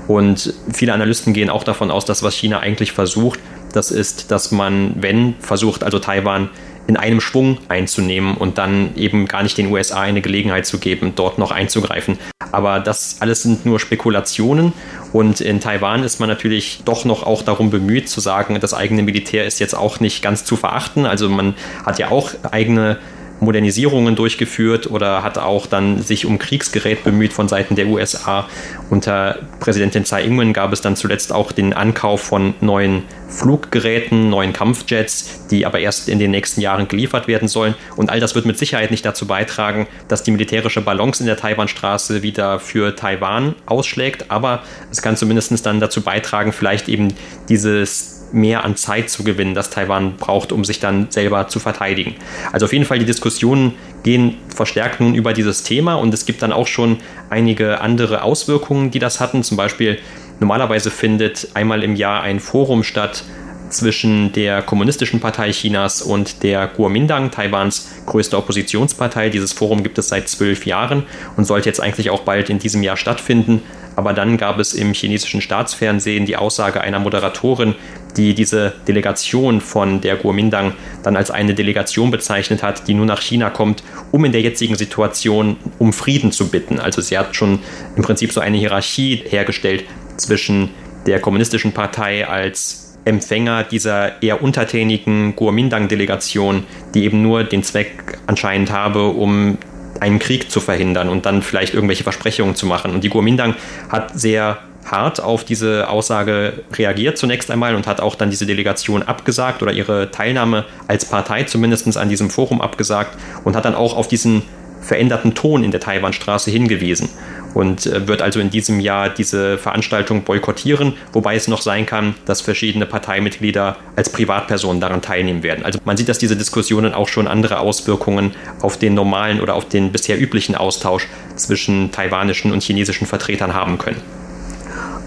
Und 0.07 0.55
viele 0.73 0.93
Analysten 0.93 1.33
gehen 1.33 1.51
auch 1.51 1.65
davon 1.65 1.91
aus, 1.91 2.05
dass 2.05 2.23
was 2.23 2.35
China 2.35 2.61
eigentlich 2.61 2.93
versucht, 2.93 3.41
das 3.77 3.91
ist, 3.91 4.31
dass 4.31 4.51
man, 4.51 4.95
wenn 4.97 5.35
versucht, 5.39 5.85
also 5.85 5.99
Taiwan 5.99 6.49
in 6.87 6.97
einem 6.97 7.21
Schwung 7.21 7.59
einzunehmen 7.69 8.37
und 8.37 8.59
dann 8.59 8.95
eben 8.97 9.27
gar 9.27 9.43
nicht 9.43 9.59
den 9.59 9.71
USA 9.73 10.01
eine 10.01 10.23
Gelegenheit 10.23 10.67
zu 10.67 10.79
geben, 10.79 11.13
dort 11.17 11.37
noch 11.39 11.51
einzugreifen. 11.51 12.19
Aber 12.53 12.81
das 12.81 13.17
alles 13.21 13.43
sind 13.43 13.67
nur 13.67 13.81
Spekulationen 13.81 14.73
und 15.13 15.41
in 15.41 15.61
Taiwan 15.61 16.05
ist 16.05 16.21
man 16.21 16.29
natürlich 16.29 16.83
doch 16.85 17.05
noch 17.05 17.25
auch 17.25 17.43
darum 17.43 17.71
bemüht 17.71 18.09
zu 18.09 18.21
sagen, 18.21 18.59
das 18.61 18.73
eigene 18.73 19.03
Militär 19.03 19.45
ist 19.47 19.59
jetzt 19.59 19.75
auch 19.75 20.01
nicht 20.01 20.23
ganz 20.23 20.45
zu 20.45 20.57
verachten. 20.57 21.07
Also 21.07 21.29
man 21.29 21.55
hat 21.85 21.99
ja 21.99 22.11
auch 22.11 22.31
eigene 22.51 22.99
Modernisierungen 23.41 24.17
durchgeführt 24.17 24.91
oder 24.91 25.23
hat 25.23 25.39
auch 25.39 25.67
dann 25.67 26.03
sich 26.03 26.27
um 26.27 26.39
Kriegsgerät 26.39 27.05
bemüht 27.05 27.33
von 27.33 27.49
Seiten 27.49 27.75
der 27.77 27.87
USA. 27.87 28.49
Unter 28.91 29.39
Präsidentin 29.61 30.05
Tsai 30.05 30.25
Ing-wen 30.25 30.53
gab 30.53 30.73
es 30.73 30.81
dann 30.81 30.97
zuletzt 30.97 31.33
auch 31.33 31.53
den 31.53 31.73
Ankauf 31.73 32.23
von 32.23 32.55
neuen 32.61 33.03
Fluggeräten, 33.29 34.31
neuen 34.31 34.53
Kampfjets, 34.53 35.47
die 35.51 35.67
aber 35.67 35.81
erst 35.81 36.09
in 36.09 36.19
den 36.19 36.31
nächsten 36.31 36.61
Jahren 36.61 36.89
geliefert 36.89 37.29
werden 37.29 37.49
sollen. 37.49 37.75
Und 37.97 38.11
all 38.11 38.21
das 38.21 38.35
wird 38.35 38.47
mit 38.47 38.59
Sicherheit 38.59 38.91
nicht 38.91 39.05
dazu 39.05 39.27
beitragen, 39.27 39.87
dass 40.09 40.23
die 40.23 40.31
militärische 40.31 40.81
Balance 40.81 41.23
in 41.23 41.27
der 41.27 41.37
Taiwanstraße 41.37 42.23
wieder 42.23 42.61
für 42.61 42.95
Taiwan 42.95 43.55
ausschlägt, 43.67 44.31
aber 44.31 44.63
es 44.91 45.03
kann 45.03 45.17
zumindest 45.17 45.67
dann 45.67 45.81
dazu 45.81 46.01
beitragen, 46.01 46.53
vielleicht 46.53 46.89
eben 46.89 47.15
dieses 47.49 48.16
mehr 48.33 48.65
an 48.65 48.77
Zeit 48.77 49.11
zu 49.11 49.25
gewinnen, 49.25 49.55
das 49.55 49.71
Taiwan 49.71 50.17
braucht, 50.17 50.53
um 50.53 50.65
sich 50.65 50.81
dann 50.81 51.11
selber 51.11 51.49
zu 51.49 51.59
verteidigen. 51.59 52.15
Also 52.53 52.67
auf 52.67 52.73
jeden 52.73 52.85
Fall, 52.85 52.99
die 52.99 53.05
Diskussionen 53.05 53.75
gehen 54.03 54.37
verstärkt 54.55 55.01
nun 55.01 55.15
über 55.15 55.33
dieses 55.33 55.63
Thema 55.63 55.95
und 55.95 56.13
es 56.13 56.27
gibt 56.27 56.43
dann 56.43 56.53
auch 56.53 56.67
schon 56.67 56.99
einige 57.31 57.81
andere 57.81 58.23
Auswirkungen, 58.23 58.91
die 58.91 58.99
das 58.99 59.21
hatten. 59.21 59.43
Zum 59.43 59.57
Beispiel, 59.57 59.99
normalerweise 60.41 60.91
findet 60.91 61.49
einmal 61.55 61.83
im 61.83 61.97
Jahr 61.97 62.23
ein 62.23 62.41
Forum 62.41 62.83
statt, 62.83 63.25
zwischen 63.69 64.33
der 64.33 64.63
Kommunistischen 64.63 65.21
Partei 65.21 65.51
Chinas 65.51 66.03
und 66.03 66.43
der 66.43 66.69
Kuomintang, 66.69 67.31
Taiwans 67.31 67.89
größte 68.07 68.37
Oppositionspartei. 68.37 69.31
Dieses 69.31 69.53
Forum 69.53 69.83
gibt 69.83 69.99
es 69.99 70.09
seit 70.09 70.29
zwölf 70.29 70.67
Jahren 70.67 71.05
und 71.37 71.45
sollte 71.45 71.69
jetzt 71.69 71.81
eigentlich 71.81 72.11
auch 72.11 72.21
bald 72.21 72.51
in 72.51 72.59
diesem 72.59 72.83
Jahr 72.83 72.97
stattfinden. 72.97 73.63
Aber 73.97 74.13
dann 74.13 74.37
gab 74.37 74.59
es 74.59 74.75
im 74.75 74.93
chinesischen 74.93 75.41
Staatsfernsehen 75.41 76.27
die 76.27 76.37
Aussage 76.37 76.83
einer 76.83 76.99
Moderatorin, 76.99 77.75
die 78.17 78.35
diese 78.35 78.75
Delegation 78.87 79.61
von 79.61 80.01
der 80.01 80.17
Kuomintang 80.17 80.75
dann 81.03 81.17
als 81.17 81.31
eine 81.31 81.55
Delegation 81.55 82.11
bezeichnet 82.11 82.63
hat, 82.63 82.89
die 82.89 82.95
nur 82.95 83.07
nach 83.07 83.21
China 83.21 83.51
kommt, 83.51 83.83
um 84.13 84.25
in 84.25 84.33
der 84.33 84.43
jetzigen 84.43 84.77
Situation 84.77 85.57
um 85.79 85.93
Frieden 85.93 86.31
zu 86.31 86.49
bitten. 86.49 86.79
Also 86.79 87.01
sie 87.01 87.17
hat 87.19 87.35
schon 87.35 87.59
im 87.97 88.03
Prinzip 88.03 88.33
so 88.33 88.41
eine 88.41 88.59
Hierarchie 88.59 89.23
hergestellt 89.27 89.85
zwischen 90.17 90.71
der 91.07 91.21
kommunistischen 91.21 91.73
Partei 91.73 92.27
als 92.27 92.95
Empfänger 93.05 93.63
dieser 93.63 94.21
eher 94.21 94.43
untertänigen 94.43 95.37
Kuomintang-Delegation, 95.37 96.65
die 96.93 97.05
eben 97.05 97.23
nur 97.23 97.45
den 97.45 97.63
Zweck 97.63 98.19
anscheinend 98.27 98.73
habe, 98.73 99.09
um 99.09 99.59
einen 100.01 100.19
Krieg 100.19 100.51
zu 100.51 100.61
verhindern 100.61 101.09
und 101.09 101.27
dann 101.27 101.43
vielleicht 101.43 101.75
irgendwelche 101.75 102.05
Versprechungen 102.05 102.55
zu 102.55 102.67
machen. 102.67 102.93
Und 102.93 103.05
die 103.05 103.09
Kuomintang 103.09 103.55
hat 103.89 104.19
sehr 104.19 104.59
hart 104.85 105.21
auf 105.21 105.45
diese 105.45 105.89
Aussage 105.89 106.65
reagiert 106.73 107.19
zunächst 107.19 107.51
einmal 107.51 107.75
und 107.75 107.87
hat 107.87 108.01
auch 108.01 108.15
dann 108.15 108.31
diese 108.31 108.47
Delegation 108.47 109.03
abgesagt 109.03 109.63
oder 109.63 109.73
ihre 109.73 110.11
Teilnahme 110.11 110.65
als 110.87 111.05
Partei 111.05 111.43
zumindest 111.45 111.97
an 111.97 112.09
diesem 112.09 112.31
Forum 112.31 112.61
abgesagt 112.61 113.19
und 113.45 113.57
hat 113.57 113.65
dann 113.65 113.75
auch 113.75 113.97
auf 113.97 114.09
diesen 114.09 114.43
veränderten 114.81 115.35
Ton 115.35 115.65
in 115.65 115.73
der 115.73 115.81
Taiwanstraße 115.81 116.51
hingewiesen 116.51 117.09
und 117.55 117.87
äh, 117.87 118.07
wird 118.07 118.23
also 118.23 118.41
in 118.41 118.51
diesem 118.51 118.81
Jahr 118.81 119.09
diese 119.09 119.59
Veranstaltung 119.59 120.23
boykottieren, 120.23 120.95
wobei 121.13 121.35
es 121.37 121.49
noch 121.49 121.63
sein 121.63 121.87
kann, 121.87 122.15
dass 122.25 122.41
verschiedene 122.41 122.87
Parteimitglieder 122.87 123.77
als 123.97 124.11
Privatpersonen 124.11 124.81
daran 124.81 125.03
teilnehmen 125.03 125.43
werden. 125.43 125.65
Also 125.65 125.79
man 125.85 125.97
sieht, 125.97 126.09
dass 126.09 126.19
diese 126.19 126.37
Diskussionen 126.37 126.95
auch 126.95 127.09
schon 127.09 127.27
andere 127.27 127.61
Auswirkungen 127.61 128.33
auf 128.61 128.79
den 128.79 128.95
normalen 128.95 129.41
oder 129.41 129.55
auf 129.55 129.69
den 129.69 129.93
bisher 129.93 130.21
üblichen 130.21 130.55
Austausch 130.55 131.07
zwischen 131.37 131.93
taiwanischen 131.93 132.53
und 132.53 132.63
chinesischen 132.63 133.07
Vertretern 133.07 133.55
haben 133.55 133.79
können. 133.79 134.01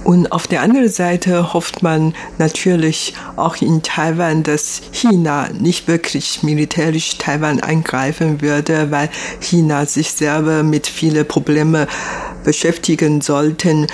Und 0.10 0.32
auf 0.32 0.48
der 0.48 0.64
anderen 0.64 0.90
Seite 0.90 1.54
hofft 1.54 1.84
man 1.84 2.16
natürlich 2.40 3.14
auch 3.36 3.58
in 3.58 3.84
Taiwan, 3.84 4.42
dass 4.42 4.82
China 4.92 5.50
nicht 5.54 5.88
wirklich 5.88 6.42
militärisch 6.42 7.20
Taiwan 7.20 7.60
eingreifen 7.60 8.42
würde, 8.42 8.90
weil 8.90 9.12
China 9.40 9.86
sich 9.86 10.10
selber 10.10 10.64
mit 10.64 10.88
vielen 10.88 11.28
Problemen 11.28 11.86
beschäftigen 12.44 13.22
sollten. 13.22 13.88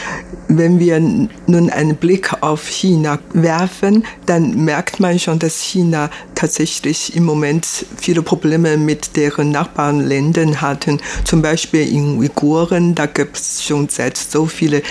Wenn 0.47 0.79
wir 0.79 0.99
nun 0.99 1.69
einen 1.69 1.95
Blick 1.95 2.31
auf 2.41 2.67
China 2.67 3.19
werfen, 3.34 4.05
dann 4.25 4.63
merkt 4.63 4.99
man 4.99 5.19
schon, 5.19 5.39
dass 5.39 5.60
China 5.62 6.10
tatsächlich 6.36 7.15
im 7.15 7.23
Moment 7.23 7.65
viele 7.97 8.21
Probleme 8.21 8.77
mit 8.77 9.15
deren 9.15 9.51
Nachbarländern 9.51 10.62
hatten. 10.62 10.99
Zum 11.23 11.41
Beispiel 11.41 11.91
in 11.91 12.19
Uiguren, 12.19 12.93
da 12.93 13.08
gibt 13.08 13.38
es 13.38 13.63
schon 13.63 13.89
seit 13.89 14.17
so 14.17 14.45
vielen 14.45 14.81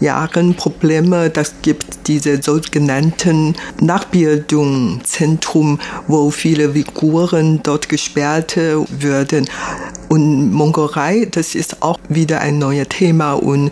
Jahren 0.00 0.54
Probleme. 0.54 1.30
Das 1.30 1.54
gibt 1.62 2.08
diese 2.08 2.42
sogenannten 2.42 3.54
Nachbildungszentrum, 3.80 5.78
wo 6.08 6.30
viele 6.30 6.70
Uiguren 6.70 7.60
dort 7.62 7.88
gesperrt 7.88 8.56
würden. 8.56 9.48
Und 10.08 10.52
Mongolei, 10.52 11.26
das 11.30 11.54
ist 11.54 11.82
auch 11.82 11.98
wieder 12.08 12.40
ein 12.40 12.58
neues 12.58 12.88
Thema 12.88 13.03
und 13.12 13.70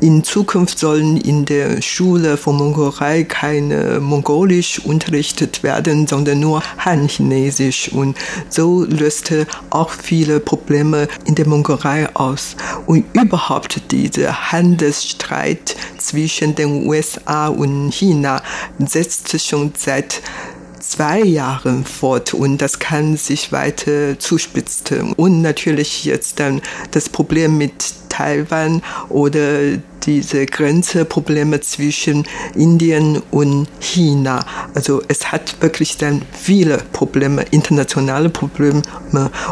in 0.00 0.24
Zukunft 0.24 0.78
sollen 0.78 1.16
in 1.16 1.46
der 1.46 1.80
Schule 1.80 2.36
von 2.36 2.56
Mongolei 2.56 3.24
keine 3.24 3.98
Mongolisch 4.00 4.78
unterrichtet 4.80 5.62
werden, 5.62 6.06
sondern 6.06 6.40
nur 6.40 6.62
Han-Chinesisch. 6.78 7.90
Und 7.92 8.16
so 8.50 8.84
löste 8.84 9.46
auch 9.70 9.90
viele 9.90 10.40
Probleme 10.40 11.08
in 11.24 11.34
der 11.34 11.48
Mongolei 11.48 12.14
aus. 12.14 12.56
Und 12.86 13.06
überhaupt 13.14 13.90
dieser 13.90 14.52
Handelsstreit 14.52 15.76
zwischen 15.98 16.54
den 16.54 16.86
USA 16.86 17.48
und 17.48 17.90
China 17.90 18.42
setzt 18.78 19.40
schon 19.40 19.72
seit 19.76 20.20
zwei 20.78 21.20
Jahren 21.20 21.84
fort 21.84 22.32
und 22.32 22.58
das 22.58 22.78
kann 22.78 23.16
sich 23.16 23.50
weiter 23.50 24.18
zuspitzen. 24.18 25.14
Und 25.14 25.42
natürlich 25.42 26.04
jetzt 26.04 26.38
dann 26.38 26.60
das 26.92 27.08
Problem 27.08 27.58
mit 27.58 27.94
Taiwan 28.16 28.82
oder 29.08 29.76
diese 30.04 30.46
Grenzeprobleme 30.46 31.60
zwischen 31.60 32.24
Indien 32.54 33.22
und 33.30 33.66
China. 33.80 34.44
Also 34.74 35.02
es 35.08 35.32
hat 35.32 35.60
wirklich 35.60 35.98
dann 35.98 36.22
viele 36.32 36.78
Probleme, 36.92 37.44
internationale 37.50 38.30
Probleme. 38.30 38.82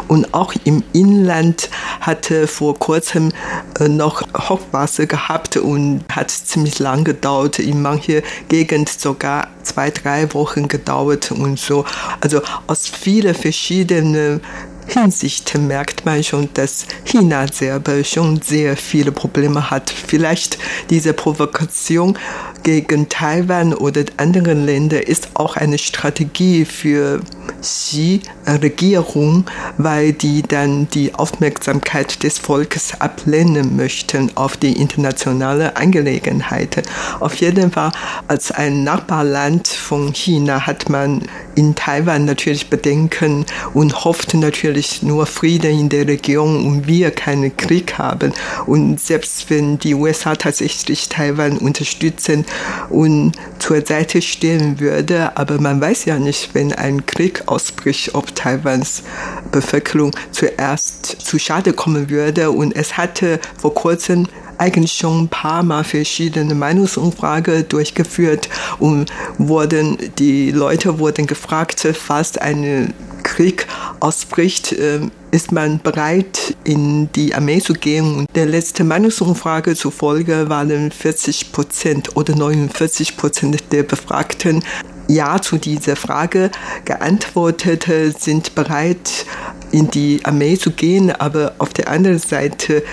Und 0.07 0.33
auch 0.33 0.53
im 0.63 0.83
Inland 0.93 1.69
hatte 1.99 2.47
vor 2.47 2.79
kurzem 2.79 3.31
äh, 3.79 3.87
noch 3.89 4.21
Hochwasser 4.33 5.05
gehabt 5.05 5.57
und 5.57 6.03
hat 6.09 6.31
ziemlich 6.31 6.79
lang 6.79 7.03
gedauert. 7.03 7.59
In 7.59 7.81
manchen 7.81 8.21
Gegenden 8.47 8.87
sogar 8.97 9.49
zwei, 9.63 9.91
drei 9.91 10.33
Wochen 10.33 10.67
gedauert 10.67 11.31
und 11.31 11.59
so. 11.59 11.85
Also 12.21 12.41
aus 12.67 12.87
vielen 12.87 13.35
verschiedenen 13.35 14.41
Hinsicht 14.87 15.57
merkt 15.57 16.05
man 16.05 16.23
schon, 16.23 16.49
dass 16.53 16.85
China 17.03 17.47
selber 17.51 18.03
schon 18.03 18.41
sehr 18.41 18.77
viele 18.77 19.11
Probleme 19.11 19.69
hat. 19.69 19.89
Vielleicht 19.89 20.57
diese 20.89 21.13
Provokation 21.13 22.17
gegen 22.63 23.09
Taiwan 23.09 23.73
oder 23.73 24.03
andere 24.17 24.53
Länder 24.53 25.07
ist 25.07 25.29
auch 25.35 25.55
eine 25.55 25.77
Strategie 25.77 26.65
für 26.65 27.21
Xi-Regierung, 27.61 29.45
weil 29.77 30.13
die 30.13 30.41
dann 30.41 30.87
die 30.89 31.13
Aufmerksamkeit 31.13 32.23
des 32.23 32.39
Volkes 32.39 32.99
ablehnen 32.99 33.75
möchten 33.75 34.31
auf 34.35 34.57
die 34.57 34.73
internationale 34.73 35.75
Angelegenheiten. 35.75 36.83
Auf 37.19 37.35
jeden 37.35 37.71
Fall 37.71 37.91
als 38.27 38.51
ein 38.51 38.83
Nachbarland 38.83 39.67
von 39.67 40.11
China 40.13 40.65
hat 40.65 40.89
man 40.89 41.21
in 41.55 41.75
Taiwan 41.75 42.25
natürlich 42.25 42.69
Bedenken 42.69 43.45
und 43.73 44.05
hofft 44.05 44.33
natürlich 44.33 44.74
nur 45.01 45.25
Frieden 45.25 45.79
in 45.79 45.89
der 45.89 46.07
Region 46.07 46.65
und 46.65 46.87
wir 46.87 47.11
keinen 47.11 47.55
Krieg 47.55 47.97
haben. 47.97 48.33
Und 48.65 48.99
selbst 48.99 49.49
wenn 49.49 49.79
die 49.79 49.93
USA 49.93 50.35
tatsächlich 50.35 51.09
Taiwan 51.09 51.57
unterstützen 51.57 52.45
und 52.89 53.33
zur 53.59 53.85
Seite 53.85 54.21
stehen 54.21 54.79
würde, 54.79 55.37
aber 55.37 55.59
man 55.59 55.79
weiß 55.79 56.05
ja 56.05 56.19
nicht, 56.19 56.53
wenn 56.53 56.73
ein 56.73 57.05
Krieg 57.05 57.43
ausbricht, 57.47 58.15
ob 58.15 58.35
Taiwans 58.35 59.03
Bevölkerung 59.51 60.11
zuerst 60.31 61.05
zu 61.05 61.39
Schade 61.39 61.73
kommen 61.73 62.09
würde. 62.09 62.51
Und 62.51 62.75
es 62.75 62.97
hatte 62.97 63.39
vor 63.57 63.73
kurzem 63.73 64.27
eigentlich 64.57 64.93
schon 64.93 65.23
ein 65.23 65.27
paar 65.27 65.63
Mal 65.63 65.83
verschiedene 65.83 66.55
Meinungsumfragen 66.55 67.67
durchgeführt 67.67 68.49
und 68.79 69.11
wurden, 69.37 69.97
die 70.17 70.51
Leute 70.51 70.99
wurden 70.99 71.27
gefragt, 71.27 71.87
falls 71.93 72.37
ein 72.37 72.93
Krieg 73.23 73.67
ausbricht, 73.99 74.75
ähm, 74.79 75.11
ist 75.31 75.51
man 75.51 75.81
bereit, 75.81 76.55
in 76.63 77.11
die 77.13 77.33
Armee 77.33 77.59
zu 77.59 77.73
gehen. 77.73 78.19
Und 78.19 78.27
der 78.35 78.45
letzte 78.45 78.83
Meinungsumfrage 78.83 79.75
zufolge 79.75 80.47
waren 80.47 80.91
40 80.91 81.51
Prozent 81.51 82.15
oder 82.15 82.35
49 82.35 83.17
Prozent 83.17 83.63
der 83.73 83.83
Befragten 83.83 84.63
ja 85.07 85.41
zu 85.41 85.57
dieser 85.57 85.95
Frage 85.95 86.51
geantwortet, 86.85 87.87
sind 88.17 88.55
bereit, 88.55 89.25
in 89.71 89.89
die 89.91 90.21
Armee 90.23 90.57
zu 90.57 90.71
gehen, 90.71 91.11
aber 91.11 91.55
auf 91.57 91.73
der 91.73 91.89
anderen 91.89 92.19
Seite 92.19 92.83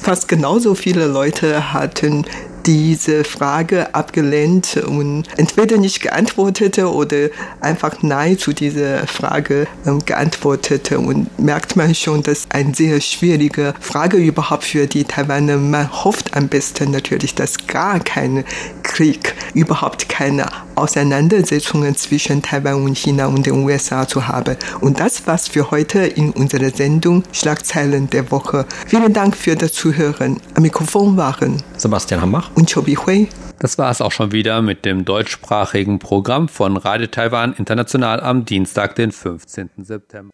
fast 0.00 0.28
genauso 0.28 0.74
viele 0.74 1.06
Leute 1.06 1.72
hatten 1.72 2.24
diese 2.66 3.24
Frage 3.24 3.94
abgelehnt 3.94 4.76
und 4.76 5.24
entweder 5.36 5.78
nicht 5.78 6.00
geantwortete 6.02 6.92
oder 6.92 7.28
einfach 7.60 8.02
Nein 8.02 8.38
zu 8.38 8.52
dieser 8.52 9.06
Frage 9.06 9.66
ähm, 9.86 10.04
geantwortete. 10.04 10.98
Und 10.98 11.38
merkt 11.38 11.76
man 11.76 11.94
schon, 11.94 12.22
dass 12.22 12.50
eine 12.50 12.74
sehr 12.74 13.00
schwierige 13.00 13.74
Frage 13.80 14.16
überhaupt 14.16 14.64
für 14.64 14.86
die 14.86 15.04
Taiwaner. 15.04 15.56
Man 15.56 15.90
hofft 16.04 16.36
am 16.36 16.48
besten 16.48 16.90
natürlich, 16.90 17.34
dass 17.34 17.66
gar 17.66 18.00
kein 18.00 18.44
Krieg, 18.82 19.34
überhaupt 19.54 20.08
keine 20.08 20.46
Auseinandersetzungen 20.74 21.96
zwischen 21.96 22.42
Taiwan 22.42 22.84
und 22.84 22.96
China 22.96 23.26
und 23.26 23.46
den 23.46 23.64
USA 23.64 24.06
zu 24.06 24.26
haben. 24.26 24.56
Und 24.80 25.00
das 25.00 25.26
war's 25.26 25.48
für 25.48 25.70
heute 25.70 26.00
in 26.00 26.30
unserer 26.30 26.70
Sendung 26.70 27.22
Schlagzeilen 27.32 28.08
der 28.10 28.30
Woche. 28.30 28.66
Vielen 28.86 29.12
Dank 29.12 29.36
für 29.36 29.56
das 29.56 29.72
Zuhören. 29.72 30.40
Am 30.54 30.62
Mikrofon 30.62 31.16
waren 31.16 31.62
Sebastian 31.76 32.20
Hambach 32.20 32.49
und 32.54 32.72
Chobi 32.72 32.96
Hui. 32.96 33.28
Das 33.58 33.78
war 33.78 33.90
es 33.90 34.00
auch 34.00 34.12
schon 34.12 34.32
wieder 34.32 34.62
mit 34.62 34.84
dem 34.84 35.04
deutschsprachigen 35.04 35.98
Programm 35.98 36.48
von 36.48 36.76
Radio 36.76 37.06
Taiwan 37.06 37.52
International 37.54 38.20
am 38.20 38.44
Dienstag, 38.44 38.94
den 38.94 39.12
15. 39.12 39.70
September. 39.78 40.30